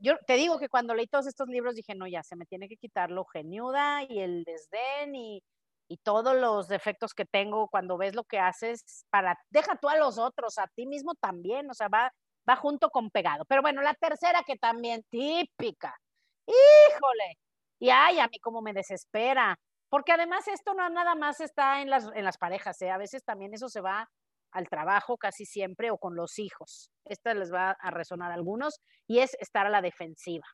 Yo 0.00 0.18
te 0.26 0.34
digo 0.34 0.58
que 0.58 0.68
cuando 0.68 0.94
leí 0.94 1.06
todos 1.06 1.26
estos 1.26 1.48
libros 1.48 1.74
dije, 1.74 1.94
no, 1.94 2.06
ya 2.06 2.22
se 2.22 2.36
me 2.36 2.44
tiene 2.44 2.68
que 2.68 2.76
quitar 2.76 3.10
lo 3.10 3.24
geniuda 3.24 4.02
y 4.06 4.20
el 4.20 4.44
desdén 4.44 5.16
y, 5.16 5.42
y 5.88 5.96
todos 5.96 6.36
los 6.36 6.68
defectos 6.68 7.14
que 7.14 7.24
tengo 7.24 7.68
cuando 7.68 7.96
ves 7.96 8.14
lo 8.14 8.24
que 8.24 8.38
haces 8.38 9.06
para, 9.08 9.38
deja 9.48 9.76
tú 9.76 9.88
a 9.88 9.96
los 9.96 10.18
otros, 10.18 10.58
a 10.58 10.68
ti 10.68 10.84
mismo 10.84 11.14
también, 11.14 11.70
o 11.70 11.74
sea, 11.74 11.88
va, 11.88 12.12
va 12.48 12.54
junto 12.54 12.90
con 12.90 13.10
pegado. 13.10 13.46
Pero 13.46 13.62
bueno, 13.62 13.80
la 13.80 13.94
tercera 13.94 14.42
que 14.46 14.56
también 14.56 15.02
típica, 15.08 15.98
híjole, 16.46 17.38
y 17.80 17.90
ay, 17.90 18.18
a 18.18 18.28
mí 18.28 18.38
como 18.38 18.60
me 18.60 18.72
desespera, 18.72 19.58
porque 19.88 20.12
además 20.12 20.48
esto 20.48 20.74
no 20.74 20.88
nada 20.90 21.14
más 21.14 21.40
está 21.40 21.80
en 21.80 21.90
las, 21.90 22.08
en 22.14 22.24
las 22.24 22.38
parejas, 22.38 22.80
¿eh? 22.82 22.90
a 22.90 22.98
veces 22.98 23.24
también 23.24 23.54
eso 23.54 23.68
se 23.68 23.80
va 23.80 24.08
al 24.50 24.68
trabajo 24.68 25.16
casi 25.18 25.44
siempre 25.44 25.90
o 25.90 25.98
con 25.98 26.16
los 26.16 26.38
hijos. 26.38 26.90
Esta 27.04 27.34
les 27.34 27.52
va 27.52 27.70
a 27.72 27.90
resonar 27.90 28.30
a 28.30 28.34
algunos 28.34 28.80
y 29.06 29.20
es 29.20 29.34
estar 29.40 29.66
a 29.66 29.70
la 29.70 29.82
defensiva. 29.82 30.46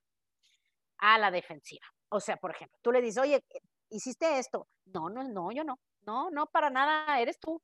A 0.98 1.18
la 1.18 1.30
defensiva. 1.30 1.86
O 2.08 2.20
sea, 2.20 2.36
por 2.36 2.52
ejemplo, 2.52 2.78
tú 2.82 2.92
le 2.92 3.02
dices, 3.02 3.22
oye, 3.22 3.44
hiciste 3.90 4.38
esto. 4.38 4.68
No, 4.86 5.08
no, 5.08 5.24
no, 5.24 5.52
yo 5.52 5.64
no. 5.64 5.78
No, 6.06 6.30
no, 6.30 6.46
para 6.46 6.70
nada, 6.70 7.20
eres 7.20 7.38
tú. 7.38 7.60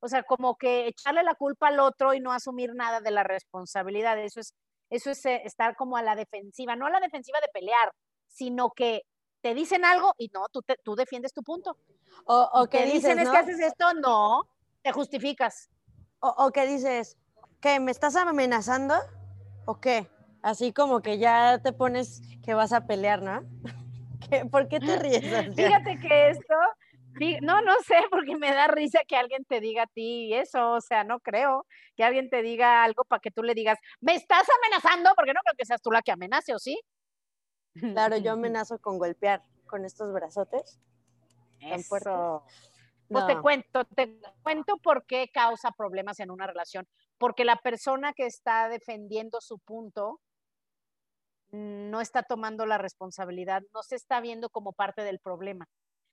O 0.00 0.08
sea, 0.08 0.22
como 0.24 0.56
que 0.56 0.88
echarle 0.88 1.22
la 1.22 1.34
culpa 1.34 1.68
al 1.68 1.78
otro 1.78 2.14
y 2.14 2.20
no 2.20 2.32
asumir 2.32 2.74
nada 2.74 3.00
de 3.00 3.10
la 3.10 3.22
responsabilidad. 3.22 4.18
Eso 4.18 4.40
es, 4.40 4.54
eso 4.90 5.10
es 5.10 5.24
eh, 5.26 5.42
estar 5.44 5.76
como 5.76 5.96
a 5.96 6.02
la 6.02 6.16
defensiva, 6.16 6.74
no 6.74 6.86
a 6.86 6.90
la 6.90 7.00
defensiva 7.00 7.38
de 7.40 7.48
pelear, 7.52 7.92
sino 8.26 8.70
que 8.70 9.02
te 9.42 9.54
dicen 9.54 9.84
algo 9.84 10.14
y 10.16 10.28
no, 10.32 10.46
tú, 10.50 10.62
tú 10.82 10.94
defiendes 10.94 11.34
tu 11.34 11.42
punto. 11.42 11.76
O, 12.24 12.66
que 12.70 12.86
dicen 12.86 13.18
es 13.18 13.28
que 13.28 13.36
haces 13.36 13.60
esto, 13.60 13.92
no, 13.94 14.48
te 14.82 14.92
justificas. 14.92 15.68
O, 16.20 16.50
que 16.52 16.66
dices, 16.66 17.18
¿qué? 17.60 17.80
¿Me 17.80 17.90
estás 17.90 18.14
amenazando? 18.14 18.94
¿O 19.66 19.80
qué? 19.80 20.08
Así 20.40 20.72
como 20.72 21.02
que 21.02 21.18
ya 21.18 21.58
te 21.58 21.72
pones 21.72 22.22
que 22.44 22.54
vas 22.54 22.72
a 22.72 22.86
pelear, 22.86 23.22
¿no? 23.22 23.42
¿Por 24.52 24.68
qué 24.68 24.78
te 24.78 24.98
ríes? 24.98 25.22
Fíjate 25.54 25.98
que 26.00 26.30
esto, 26.30 26.54
no, 27.42 27.60
no 27.62 27.74
sé, 27.84 27.96
porque 28.10 28.36
me 28.36 28.54
da 28.54 28.68
risa 28.68 29.00
que 29.06 29.16
alguien 29.16 29.44
te 29.44 29.60
diga 29.60 29.82
a 29.82 29.86
ti 29.88 30.32
eso, 30.32 30.72
o 30.72 30.80
sea, 30.80 31.02
no 31.02 31.18
creo 31.18 31.66
que 31.96 32.04
alguien 32.04 32.30
te 32.30 32.42
diga 32.42 32.84
algo 32.84 33.04
para 33.04 33.20
que 33.20 33.32
tú 33.32 33.42
le 33.42 33.54
digas, 33.54 33.78
me 34.00 34.14
estás 34.14 34.46
amenazando, 34.62 35.10
porque 35.16 35.34
no 35.34 35.40
creo 35.44 35.56
que 35.58 35.66
seas 35.66 35.82
tú 35.82 35.90
la 35.90 36.02
que 36.02 36.12
amenace, 36.12 36.54
¿o 36.54 36.60
sí? 36.60 36.80
Claro, 37.74 38.16
yo 38.16 38.32
amenazo 38.32 38.78
con 38.78 38.98
golpear 38.98 39.42
con 39.66 39.84
estos 39.84 40.12
brazotes. 40.12 40.80
Eso. 41.60 42.44
Pues 43.08 43.26
te 43.26 43.38
cuento, 43.40 43.84
te 43.84 44.20
cuento 44.42 44.78
por 44.78 45.04
qué 45.04 45.30
causa 45.32 45.70
problemas 45.72 46.18
en 46.20 46.30
una 46.30 46.46
relación. 46.46 46.88
Porque 47.18 47.44
la 47.44 47.56
persona 47.56 48.12
que 48.14 48.26
está 48.26 48.68
defendiendo 48.68 49.40
su 49.40 49.58
punto 49.58 50.20
no 51.50 52.00
está 52.00 52.22
tomando 52.22 52.64
la 52.64 52.78
responsabilidad, 52.78 53.62
no 53.74 53.82
se 53.82 53.96
está 53.96 54.20
viendo 54.20 54.48
como 54.48 54.72
parte 54.72 55.02
del 55.04 55.18
problema. 55.18 55.68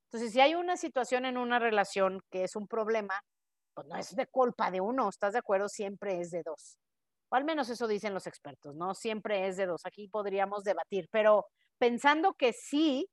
Entonces, 0.07 0.33
si 0.33 0.41
hay 0.41 0.55
una 0.55 0.75
situación 0.75 1.25
en 1.25 1.37
una 1.37 1.59
relación 1.59 2.21
que 2.29 2.43
es 2.43 2.55
un 2.55 2.67
problema, 2.67 3.23
pues 3.73 3.87
no 3.87 3.95
es 3.95 4.15
de 4.15 4.27
culpa 4.27 4.69
de 4.71 4.81
uno, 4.81 5.07
¿estás 5.07 5.33
de 5.33 5.39
acuerdo? 5.39 5.69
Siempre 5.69 6.19
es 6.19 6.31
de 6.31 6.43
dos. 6.43 6.77
O 7.29 7.35
al 7.35 7.45
menos 7.45 7.69
eso 7.69 7.87
dicen 7.87 8.13
los 8.13 8.27
expertos, 8.27 8.75
¿no? 8.75 8.93
Siempre 8.95 9.47
es 9.47 9.57
de 9.57 9.67
dos. 9.67 9.85
Aquí 9.85 10.07
podríamos 10.07 10.63
debatir, 10.63 11.07
pero 11.11 11.45
pensando 11.77 12.33
que 12.33 12.53
sí, 12.53 13.07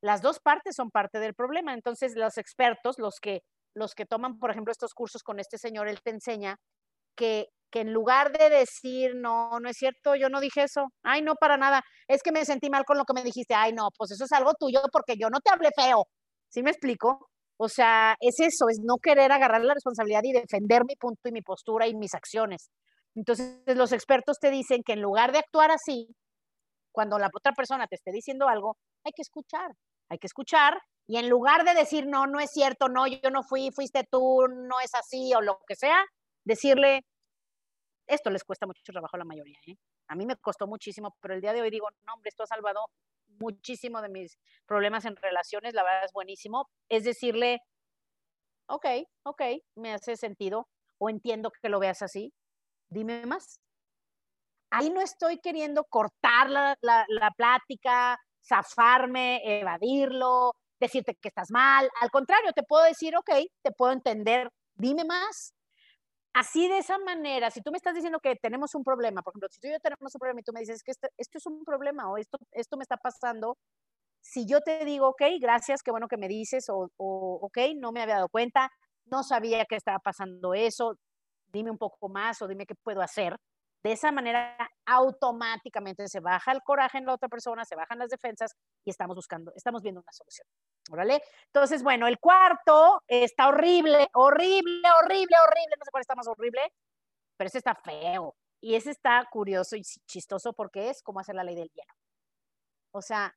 las 0.00 0.22
dos 0.22 0.40
partes 0.40 0.76
son 0.76 0.90
parte 0.90 1.18
del 1.20 1.34
problema. 1.34 1.74
Entonces, 1.74 2.16
los 2.16 2.38
expertos, 2.38 2.98
los 2.98 3.20
que, 3.20 3.42
los 3.74 3.94
que 3.94 4.06
toman, 4.06 4.38
por 4.38 4.50
ejemplo, 4.50 4.72
estos 4.72 4.94
cursos 4.94 5.22
con 5.22 5.40
este 5.40 5.58
señor, 5.58 5.88
él 5.88 6.00
te 6.02 6.10
enseña 6.10 6.56
que, 7.16 7.48
que 7.70 7.80
en 7.80 7.92
lugar 7.92 8.32
de 8.32 8.50
decir, 8.50 9.14
no, 9.16 9.60
no 9.60 9.68
es 9.68 9.76
cierto, 9.76 10.14
yo 10.16 10.28
no 10.30 10.40
dije 10.40 10.62
eso, 10.64 10.88
ay, 11.02 11.22
no, 11.22 11.34
para 11.36 11.56
nada, 11.56 11.82
es 12.08 12.22
que 12.22 12.32
me 12.32 12.44
sentí 12.44 12.70
mal 12.70 12.84
con 12.84 12.98
lo 12.98 13.04
que 13.04 13.14
me 13.14 13.22
dijiste, 13.24 13.54
ay, 13.54 13.72
no, 13.72 13.88
pues 13.96 14.12
eso 14.12 14.24
es 14.24 14.32
algo 14.32 14.54
tuyo 14.54 14.80
porque 14.92 15.16
yo 15.18 15.30
no 15.30 15.40
te 15.40 15.50
hablé 15.52 15.70
feo. 15.76 16.06
¿Sí 16.48 16.62
me 16.62 16.70
explico? 16.70 17.28
O 17.58 17.68
sea, 17.68 18.16
es 18.20 18.40
eso, 18.40 18.68
es 18.70 18.80
no 18.82 18.96
querer 18.98 19.32
agarrar 19.32 19.64
la 19.64 19.74
responsabilidad 19.74 20.22
y 20.24 20.32
defender 20.32 20.84
mi 20.84 20.96
punto 20.96 21.28
y 21.28 21.32
mi 21.32 21.42
postura 21.42 21.88
y 21.88 21.94
mis 21.94 22.14
acciones. 22.14 22.70
Entonces, 23.18 23.58
los 23.66 23.90
expertos 23.90 24.38
te 24.38 24.48
dicen 24.48 24.84
que 24.84 24.92
en 24.92 25.02
lugar 25.02 25.32
de 25.32 25.38
actuar 25.38 25.72
así, 25.72 26.06
cuando 26.92 27.18
la 27.18 27.28
otra 27.34 27.52
persona 27.52 27.88
te 27.88 27.96
esté 27.96 28.12
diciendo 28.12 28.46
algo, 28.46 28.76
hay 29.04 29.10
que 29.10 29.22
escuchar, 29.22 29.72
hay 30.08 30.18
que 30.18 30.28
escuchar 30.28 30.78
y 31.08 31.16
en 31.16 31.28
lugar 31.28 31.64
de 31.64 31.74
decir, 31.74 32.06
no, 32.06 32.28
no 32.28 32.38
es 32.38 32.52
cierto, 32.52 32.88
no, 32.88 33.08
yo 33.08 33.30
no 33.32 33.42
fui, 33.42 33.70
fuiste 33.74 34.04
tú, 34.08 34.46
no 34.46 34.78
es 34.78 34.94
así 34.94 35.34
o 35.34 35.40
lo 35.40 35.58
que 35.66 35.74
sea, 35.74 36.00
decirle, 36.44 37.00
esto 38.06 38.30
les 38.30 38.44
cuesta 38.44 38.66
mucho 38.66 38.82
trabajo 38.84 39.16
a 39.16 39.18
la 39.18 39.24
mayoría, 39.24 39.58
¿eh? 39.66 39.74
A 40.06 40.14
mí 40.14 40.24
me 40.24 40.36
costó 40.36 40.68
muchísimo, 40.68 41.16
pero 41.20 41.34
el 41.34 41.40
día 41.40 41.52
de 41.52 41.60
hoy 41.60 41.70
digo, 41.70 41.88
no, 42.06 42.14
hombre, 42.14 42.28
esto 42.28 42.44
ha 42.44 42.46
salvado 42.46 42.86
muchísimo 43.40 44.00
de 44.00 44.10
mis 44.10 44.38
problemas 44.64 45.04
en 45.06 45.16
relaciones, 45.16 45.74
la 45.74 45.82
verdad 45.82 46.04
es 46.04 46.12
buenísimo, 46.12 46.68
es 46.88 47.02
decirle, 47.02 47.58
ok, 48.68 48.86
ok, 49.24 49.42
me 49.74 49.92
hace 49.92 50.14
sentido, 50.16 50.68
o 50.98 51.10
entiendo 51.10 51.50
que 51.60 51.68
lo 51.68 51.80
veas 51.80 52.02
así. 52.02 52.32
Dime 52.88 53.26
más. 53.26 53.60
Ahí 54.70 54.90
no 54.90 55.00
estoy 55.00 55.38
queriendo 55.38 55.84
cortar 55.84 56.50
la, 56.50 56.76
la 56.80 57.30
plática, 57.36 58.18
zafarme, 58.46 59.40
evadirlo, 59.60 60.54
decirte 60.78 61.14
que 61.20 61.28
estás 61.28 61.50
mal. 61.50 61.88
Al 62.00 62.10
contrario, 62.10 62.52
te 62.52 62.62
puedo 62.62 62.84
decir, 62.84 63.16
ok, 63.16 63.30
te 63.62 63.72
puedo 63.72 63.92
entender, 63.92 64.50
dime 64.74 65.04
más. 65.04 65.54
Así 66.34 66.68
de 66.68 66.78
esa 66.78 66.98
manera, 66.98 67.50
si 67.50 67.62
tú 67.62 67.70
me 67.70 67.78
estás 67.78 67.94
diciendo 67.94 68.20
que 68.20 68.36
tenemos 68.36 68.74
un 68.74 68.84
problema, 68.84 69.22
por 69.22 69.32
ejemplo, 69.32 69.48
si 69.50 69.60
tú 69.60 69.68
y 69.68 69.72
yo 69.72 69.80
tenemos 69.80 70.14
un 70.14 70.18
problema 70.18 70.40
y 70.40 70.44
tú 70.44 70.52
me 70.52 70.60
dices 70.60 70.82
que 70.82 70.92
esto, 70.92 71.08
esto 71.16 71.38
es 71.38 71.46
un 71.46 71.64
problema 71.64 72.10
o 72.10 72.16
esto, 72.16 72.38
esto 72.52 72.76
me 72.76 72.82
está 72.82 72.96
pasando, 72.96 73.56
si 74.20 74.46
yo 74.46 74.60
te 74.60 74.84
digo, 74.84 75.08
ok, 75.08 75.22
gracias, 75.40 75.82
qué 75.82 75.90
bueno 75.90 76.06
que 76.06 76.16
me 76.16 76.28
dices, 76.28 76.68
o, 76.68 76.90
o 76.96 77.38
ok, 77.42 77.58
no 77.76 77.92
me 77.92 78.02
había 78.02 78.16
dado 78.16 78.28
cuenta, 78.28 78.70
no 79.06 79.22
sabía 79.22 79.64
que 79.64 79.76
estaba 79.76 79.98
pasando 79.98 80.54
eso, 80.54 80.96
dime 81.52 81.70
un 81.70 81.78
poco 81.78 82.08
más 82.08 82.40
o 82.42 82.48
dime 82.48 82.66
qué 82.66 82.74
puedo 82.74 83.02
hacer, 83.02 83.38
de 83.82 83.92
esa 83.92 84.10
manera, 84.10 84.56
automáticamente 84.86 86.08
se 86.08 86.18
baja 86.18 86.50
el 86.50 86.62
coraje 86.62 86.98
en 86.98 87.06
la 87.06 87.14
otra 87.14 87.28
persona, 87.28 87.64
se 87.64 87.76
bajan 87.76 87.98
las 87.98 88.10
defensas 88.10 88.56
y 88.84 88.90
estamos 88.90 89.14
buscando, 89.14 89.52
estamos 89.54 89.82
viendo 89.82 90.00
una 90.00 90.12
solución. 90.12 90.46
¿Órale? 90.90 91.22
Entonces, 91.46 91.82
bueno, 91.82 92.08
el 92.08 92.18
cuarto 92.18 93.02
está 93.06 93.48
horrible, 93.48 94.08
horrible, 94.14 94.82
horrible, 95.00 95.36
horrible. 95.46 95.76
No 95.78 95.84
sé 95.84 95.90
cuál 95.92 96.00
está 96.00 96.16
más 96.16 96.26
horrible, 96.26 96.72
pero 97.36 97.48
ese 97.48 97.58
está 97.58 97.74
feo. 97.76 98.34
Y 98.60 98.74
ese 98.74 98.90
está 98.90 99.24
curioso 99.30 99.76
y 99.76 99.82
chistoso 99.82 100.52
porque 100.52 100.90
es 100.90 101.00
como 101.02 101.20
hacer 101.20 101.36
la 101.36 101.44
ley 101.44 101.54
del 101.54 101.70
hielo. 101.70 101.92
O 102.90 103.00
sea, 103.00 103.32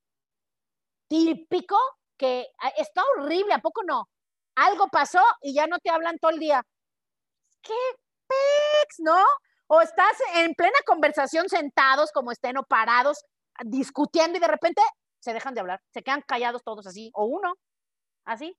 típico 1.08 1.76
que 2.16 2.48
ah, 2.60 2.72
está 2.76 3.02
horrible, 3.16 3.54
¿a 3.54 3.58
poco 3.58 3.82
no? 3.84 4.08
Algo 4.56 4.88
pasó 4.88 5.22
y 5.40 5.54
ya 5.54 5.68
no 5.68 5.78
te 5.78 5.90
hablan 5.90 6.18
todo 6.18 6.32
el 6.32 6.40
día. 6.40 6.64
¿Qué 7.62 7.74
pex, 8.26 8.96
no? 8.98 9.24
o 9.74 9.80
estás 9.80 10.18
en 10.34 10.52
plena 10.52 10.76
conversación 10.84 11.48
sentados 11.48 12.12
como 12.12 12.30
estén 12.30 12.58
o 12.58 12.62
parados 12.62 13.24
discutiendo 13.64 14.36
y 14.36 14.40
de 14.40 14.46
repente 14.46 14.82
se 15.18 15.32
dejan 15.32 15.54
de 15.54 15.60
hablar, 15.60 15.80
se 15.94 16.02
quedan 16.02 16.20
callados 16.20 16.62
todos 16.62 16.86
así, 16.86 17.10
o 17.14 17.24
uno, 17.24 17.54
así. 18.26 18.54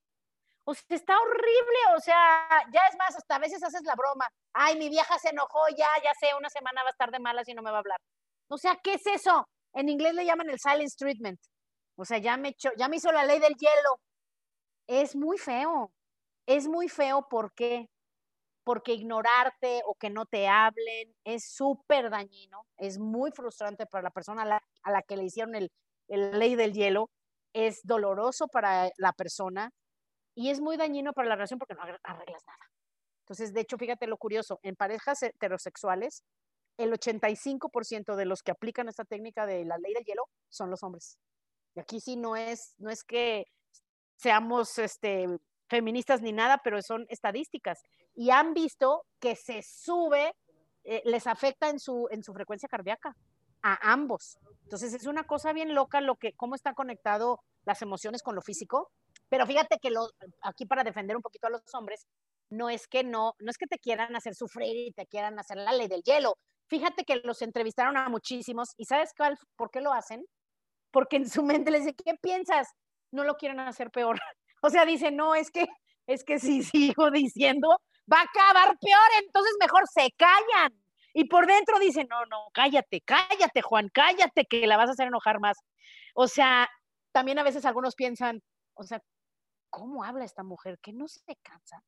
O 0.66 0.74
sea, 0.74 0.84
está 0.90 1.16
horrible, 1.20 1.78
o 1.96 2.00
sea, 2.00 2.48
ya 2.72 2.82
es 2.90 2.98
más, 2.98 3.16
hasta 3.16 3.36
a 3.36 3.40
veces 3.40 3.62
haces 3.62 3.84
la 3.84 3.94
broma. 3.94 4.28
Ay, 4.54 4.76
mi 4.76 4.90
vieja 4.90 5.20
se 5.20 5.30
enojó, 5.30 5.60
ya, 5.78 5.88
ya 6.04 6.14
sé, 6.20 6.34
una 6.36 6.50
semana 6.50 6.82
va 6.82 6.88
a 6.88 6.92
estar 6.92 7.12
de 7.12 7.20
malas 7.20 7.48
y 7.48 7.54
no 7.54 7.62
me 7.62 7.70
va 7.70 7.78
a 7.78 7.80
hablar. 7.82 8.00
O 8.48 8.58
sea, 8.58 8.80
¿qué 8.82 8.94
es 8.96 9.06
eso? 9.06 9.48
En 9.74 9.90
inglés 9.90 10.16
le 10.16 10.26
llaman 10.26 10.50
el 10.50 10.60
silence 10.60 10.96
treatment. 10.98 11.40
O 11.96 12.06
sea, 12.06 12.18
ya 12.18 12.38
me, 12.38 12.56
ya 12.76 12.88
me 12.88 12.96
hizo 12.96 13.12
la 13.12 13.26
ley 13.26 13.40
del 13.40 13.54
hielo. 13.54 14.00
Es 14.88 15.16
muy 15.16 15.38
feo. 15.38 15.94
Es 16.48 16.68
muy 16.68 16.90
feo, 16.90 17.28
¿por 17.30 17.54
qué? 17.54 17.88
Porque 18.64 18.94
ignorarte 18.94 19.82
o 19.86 19.96
que 19.96 20.10
no 20.10 20.26
te 20.26 20.48
hablen 20.48 21.16
es 21.24 21.46
súper 21.54 22.10
dañino, 22.10 22.66
es 22.78 23.00
muy 23.00 23.32
frustrante 23.32 23.86
para 23.86 24.04
la 24.04 24.12
persona 24.12 24.62
a 24.84 24.92
la, 24.92 25.02
que 25.02 25.18
le 25.18 25.26
hicieron 25.26 25.56
el, 25.56 25.72
ley 26.08 26.56
del 26.56 26.74
hielo, 26.74 27.10
es 27.54 27.82
doloroso 27.84 28.48
para 28.48 28.90
la 28.98 29.14
persona 29.14 29.72
y 30.36 30.50
es 30.50 30.62
muy 30.62 30.78
dañino 30.78 31.14
para 31.14 31.30
la 31.30 31.36
relación 31.36 31.60
porque 31.60 31.76
no 31.76 31.82
arreglas 31.82 32.44
nada. 32.46 32.72
Entonces, 33.24 33.54
de 33.54 33.62
hecho, 33.62 33.78
fíjate 33.78 34.08
lo 34.08 34.18
curioso, 34.18 34.60
en 34.64 34.76
parejas 34.76 35.24
heterosexuales, 35.24 36.24
el 36.78 36.92
85% 36.92 38.16
de 38.16 38.26
los 38.26 38.42
que 38.42 38.52
aplican 38.52 38.90
esta 38.90 39.06
técnica 39.06 39.46
de 39.46 39.64
la 39.66 39.78
ley 39.78 39.94
del 39.94 40.04
hielo 40.04 40.30
son 40.50 40.70
los 40.70 40.84
hombres. 40.84 41.18
Y 41.76 41.80
aquí 41.80 42.00
sí 42.00 42.16
no 42.16 42.36
es, 42.36 42.76
no 42.80 42.90
es 42.90 43.04
que 43.04 43.46
seamos 44.16 44.78
este, 44.78 45.28
feministas 45.68 46.22
ni 46.22 46.32
nada, 46.32 46.62
pero 46.64 46.82
son 46.82 47.06
estadísticas 47.10 47.84
y 48.16 48.30
han 48.30 48.54
visto 48.54 49.06
que 49.20 49.36
se 49.36 49.62
sube, 49.62 50.34
eh, 50.84 51.02
les 51.06 51.28
afecta 51.28 51.70
en 51.70 51.80
su, 51.80 52.08
en 52.12 52.24
su 52.24 52.34
frecuencia 52.34 52.70
cardíaca 52.70 53.16
a 53.62 53.92
ambos. 53.92 54.38
Entonces 54.64 54.94
es 54.94 55.08
una 55.08 55.24
cosa 55.24 55.54
bien 55.54 55.74
loca 55.74 56.02
lo 56.02 56.16
que, 56.16 56.34
cómo 56.34 56.56
están 56.56 56.76
conectado 56.76 57.42
las 57.66 57.82
emociones 57.82 58.22
con 58.22 58.36
lo 58.36 58.42
físico. 58.42 58.92
Pero 59.30 59.48
fíjate 59.48 59.80
que 59.82 59.90
lo, 59.90 60.10
aquí 60.42 60.66
para 60.66 60.84
defender 60.84 61.16
un 61.16 61.22
poquito 61.22 61.48
a 61.48 61.50
los 61.50 61.62
hombres, 61.74 62.06
no 62.50 62.70
es 62.70 62.88
que 62.88 63.04
no, 63.04 63.34
no 63.40 63.50
es 63.50 63.58
que 63.58 63.68
te 63.68 63.80
quieran 63.80 64.16
hacer 64.16 64.36
sufrir 64.36 64.76
y 64.76 64.92
te 64.92 65.08
quieran 65.08 65.40
hacer 65.40 65.58
la 65.58 65.72
ley 65.72 65.88
del 65.88 66.04
hielo. 66.04 66.38
Fíjate 66.68 67.04
que 67.04 67.18
los 67.24 67.42
entrevistaron 67.42 67.98
a 67.98 68.10
muchísimos 68.10 68.74
y 68.78 68.86
¿sabes 68.86 69.12
cuál, 69.18 69.38
por 69.56 69.72
qué 69.72 69.82
lo 69.82 69.94
hacen? 69.94 70.26
Porque 70.92 71.16
en 71.18 71.30
su 71.30 71.44
mente 71.44 71.72
les 71.72 71.86
dice, 71.86 71.96
¿qué 71.96 72.16
piensas? 72.22 72.68
No 73.12 73.24
lo 73.24 73.36
quieren 73.36 73.60
hacer 73.60 73.90
peor. 73.92 74.20
O 74.66 74.70
sea, 74.70 74.86
dice, 74.86 75.12
no, 75.12 75.36
es 75.36 75.52
que, 75.52 75.68
es 76.08 76.24
que 76.24 76.40
si 76.40 76.64
sigo 76.64 77.12
diciendo, 77.12 77.82
va 78.12 78.20
a 78.20 78.24
acabar 78.24 78.78
peor, 78.80 79.24
entonces 79.24 79.54
mejor 79.60 79.84
se 79.88 80.10
callan. 80.18 80.74
Y 81.14 81.26
por 81.26 81.46
dentro 81.48 81.80
dicen, 81.80 82.08
no, 82.10 82.26
no, 82.26 82.48
cállate, 82.54 83.02
cállate, 83.02 83.62
Juan, 83.62 83.90
cállate, 83.94 84.46
que 84.46 84.66
la 84.68 84.78
vas 84.78 84.90
a 84.90 84.94
hacer 84.94 85.08
enojar 85.08 85.40
más. 85.40 85.58
O 86.16 86.28
sea, 86.28 86.68
también 87.12 87.40
a 87.40 87.44
veces 87.44 87.66
algunos 87.66 87.96
piensan, 87.96 88.42
o 88.76 88.84
sea, 88.84 89.00
¿cómo 89.70 90.04
habla 90.04 90.26
esta 90.26 90.44
mujer? 90.44 90.80
Que 90.82 90.94
no 90.94 91.08
se 91.08 91.36
cansa. 91.44 91.84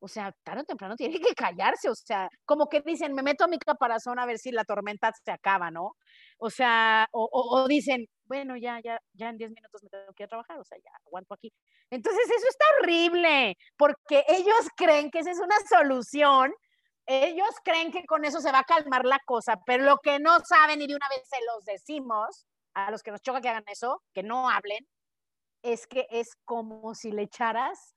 O 0.00 0.08
sea, 0.08 0.32
tarde 0.42 0.62
o 0.62 0.64
temprano 0.64 0.96
tiene 0.96 1.20
que 1.20 1.34
callarse, 1.34 1.88
o 1.88 1.94
sea, 1.94 2.28
como 2.44 2.68
que 2.68 2.80
dicen, 2.80 3.14
me 3.14 3.22
meto 3.22 3.44
a 3.44 3.48
mi 3.48 3.58
caparazón 3.58 4.18
a 4.18 4.26
ver 4.26 4.38
si 4.38 4.50
la 4.50 4.64
tormenta 4.64 5.12
se 5.24 5.30
acaba, 5.30 5.70
¿no? 5.70 5.92
O 6.38 6.50
sea, 6.50 7.06
o, 7.12 7.28
o 7.32 7.68
dicen, 7.68 8.06
bueno, 8.32 8.56
ya, 8.56 8.80
ya, 8.80 8.98
ya 9.12 9.28
en 9.28 9.36
10 9.36 9.50
minutos 9.50 9.82
me 9.82 9.90
tengo 9.90 10.10
que 10.14 10.22
ir 10.22 10.24
a 10.24 10.28
trabajar, 10.28 10.58
o 10.58 10.64
sea, 10.64 10.78
ya 10.78 10.90
aguanto 11.06 11.34
aquí. 11.34 11.52
Entonces, 11.90 12.24
eso 12.24 12.48
está 12.48 12.64
horrible, 12.80 13.58
porque 13.76 14.24
ellos 14.26 14.68
creen 14.74 15.10
que 15.10 15.18
esa 15.18 15.32
es 15.32 15.38
una 15.38 15.56
solución, 15.68 16.50
ellos 17.06 17.54
creen 17.62 17.92
que 17.92 18.06
con 18.06 18.24
eso 18.24 18.40
se 18.40 18.50
va 18.50 18.60
a 18.60 18.64
calmar 18.64 19.04
la 19.04 19.18
cosa, 19.26 19.60
pero 19.66 19.84
lo 19.84 19.98
que 19.98 20.18
no 20.18 20.40
saben 20.40 20.80
y 20.80 20.86
de 20.86 20.94
una 20.94 21.06
vez 21.10 21.28
se 21.28 21.36
los 21.44 21.62
decimos 21.66 22.46
a 22.72 22.90
los 22.90 23.02
que 23.02 23.10
nos 23.10 23.20
choca 23.20 23.42
que 23.42 23.50
hagan 23.50 23.64
eso, 23.66 24.02
que 24.14 24.22
no 24.22 24.48
hablen, 24.48 24.88
es 25.62 25.86
que 25.86 26.06
es 26.08 26.30
como 26.46 26.94
si 26.94 27.12
le 27.12 27.24
echaras, 27.24 27.94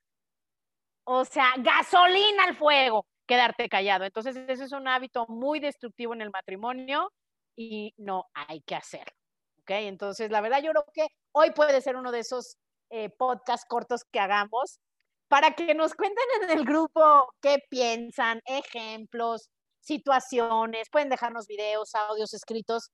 o 1.06 1.24
sea, 1.24 1.54
gasolina 1.60 2.44
al 2.44 2.58
fuego, 2.58 3.08
quedarte 3.26 3.70
callado. 3.70 4.04
Entonces, 4.04 4.36
ese 4.36 4.66
es 4.66 4.74
un 4.74 4.86
hábito 4.90 5.28
muy 5.30 5.62
destructivo 5.62 6.14
en 6.14 6.24
el 6.24 6.30
matrimonio 6.30 7.10
y 7.56 7.94
no 7.96 8.26
hay 8.34 8.60
que 8.64 8.76
hacerlo. 8.76 9.15
¿Ok? 9.66 9.72
Entonces, 9.72 10.30
la 10.32 10.42
verdad, 10.42 10.62
yo 10.62 10.72
creo 10.72 10.86
que 10.94 11.08
hoy 11.32 11.52
puede 11.52 11.82
ser 11.82 11.96
uno 11.96 12.12
de 12.12 12.20
esos 12.20 12.58
eh, 12.92 13.10
podcasts 13.10 13.66
cortos 13.68 14.04
que 14.12 14.20
hagamos 14.20 14.80
para 15.28 15.52
que 15.56 15.74
nos 15.74 15.96
cuenten 15.96 16.24
en 16.44 16.58
el 16.60 16.66
grupo 16.66 17.34
qué 17.42 17.60
piensan, 17.70 18.42
ejemplos, 18.46 19.50
situaciones, 19.82 20.90
pueden 20.92 21.10
dejarnos 21.10 21.48
videos, 21.48 21.96
audios 21.96 22.34
escritos 22.34 22.92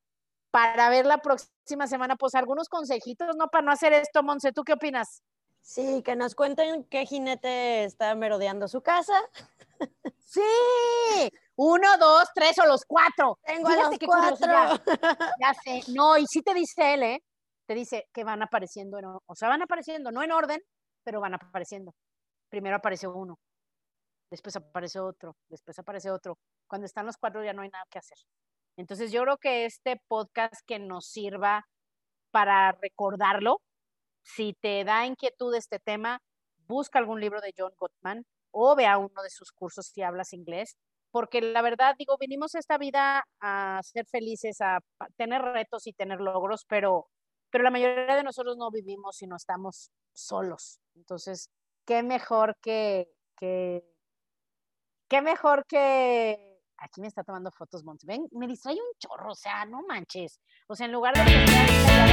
para 0.50 0.90
ver 0.90 1.06
la 1.06 1.20
próxima 1.20 1.88
semana, 1.88 2.16
pues 2.16 2.36
algunos 2.36 2.68
consejitos, 2.68 3.36
¿no? 3.38 3.48
Para 3.48 3.66
no 3.66 3.72
hacer 3.72 3.94
esto, 3.94 4.24
Monse, 4.24 4.52
¿tú 4.52 4.64
qué 4.64 4.74
opinas? 4.74 5.24
Sí, 5.62 6.02
que 6.04 6.16
nos 6.16 6.36
cuenten 6.36 6.84
qué 6.86 7.06
jinete 7.06 7.84
está 7.84 8.16
merodeando 8.16 8.68
su 8.68 8.82
casa. 8.82 9.14
Sí, 10.20 10.42
uno, 11.64 11.96
dos, 12.00 12.28
tres 12.34 12.58
o 12.58 12.66
los 12.66 12.84
cuatro. 12.86 13.38
Tengo 13.44 13.68
a 13.68 13.76
los 13.76 14.00
cuatro. 14.04 14.84
Ya, 15.40 15.54
sé, 15.64 15.84
no, 15.94 16.18
y 16.18 16.26
sí 16.26 16.42
te 16.42 16.56
dice 16.56 16.96
él, 16.96 17.04
¿eh? 17.04 17.24
Te 17.68 17.76
dice 17.76 18.08
que 18.12 18.24
van 18.24 18.42
apareciendo, 18.42 18.98
o 19.28 19.36
sea, 19.36 19.48
van 19.48 19.62
apareciendo, 19.62 20.12
no 20.12 20.24
en 20.24 20.32
orden, 20.32 20.60
pero 21.04 21.22
van 21.22 21.36
apareciendo. 21.36 21.94
Primero 22.50 22.78
aparece 22.78 23.08
uno, 23.08 23.38
después 24.32 24.56
aparece 24.56 25.00
otro, 25.00 25.36
después 25.50 25.78
aparece 25.78 26.10
otro. 26.10 26.40
Cuando 26.68 26.86
están 26.88 27.06
los 27.06 27.18
cuatro 27.18 27.44
ya 27.44 27.54
no 27.54 27.62
hay 27.62 27.70
nada 27.70 27.86
que 27.92 28.00
hacer. 28.00 28.18
Entonces 28.76 29.12
yo 29.12 29.22
creo 29.22 29.38
que 29.38 29.66
este 29.66 30.02
podcast 30.08 30.56
que 30.66 30.80
nos 30.80 31.06
sirva 31.06 31.64
para 32.32 32.72
recordarlo, 32.72 33.62
si 34.24 34.54
te 34.62 34.84
da 34.84 35.06
inquietud 35.06 35.54
este 35.54 35.78
tema, 35.78 36.20
busca 36.68 36.98
algún 36.98 37.22
libro 37.22 37.40
de 37.40 37.54
John 37.56 37.74
Gottman 37.78 38.26
o 38.50 38.76
vea 38.76 38.98
uno 38.98 39.22
de 39.22 39.30
sus 39.30 39.52
cursos 39.52 39.86
si 39.94 40.02
hablas 40.02 40.34
inglés, 40.34 40.76
porque 41.12 41.42
la 41.42 41.62
verdad, 41.62 41.96
digo, 41.98 42.18
vinimos 42.20 42.56
esta 42.56 42.78
vida 42.78 43.24
a 43.40 43.80
ser 43.84 44.06
felices, 44.08 44.62
a 44.62 44.80
tener 45.18 45.42
retos 45.42 45.88
y 45.88 45.94
tener 45.94 46.20
logros, 46.22 46.66
pero, 46.68 47.08
pero 47.50 47.64
la 47.64 47.72
mayoría 47.72 48.16
de 48.16 48.24
nosotros 48.24 48.58
no 48.58 48.72
vivimos 48.72 49.22
y 49.22 49.28
no 49.28 49.36
estamos 49.36 49.92
solos. 50.14 50.80
Entonces, 50.96 51.50
qué 51.86 52.04
mejor 52.04 52.58
que, 52.62 53.10
que 53.38 53.84
qué 55.12 55.22
mejor 55.22 55.66
que 55.68 56.62
aquí 56.78 57.02
me 57.02 57.08
está 57.08 57.24
tomando 57.24 57.52
fotos 57.52 57.84
Montes. 57.84 58.08
Ven, 58.08 58.28
me 58.32 58.48
distrae 58.48 58.76
un 58.76 58.98
chorro, 58.98 59.34
o 59.34 59.36
sea, 59.36 59.66
no 59.66 59.82
manches. 59.88 60.40
O 60.68 60.76
sea, 60.76 60.86
en 60.86 60.94
lugar 60.94 61.14
de 61.14 62.11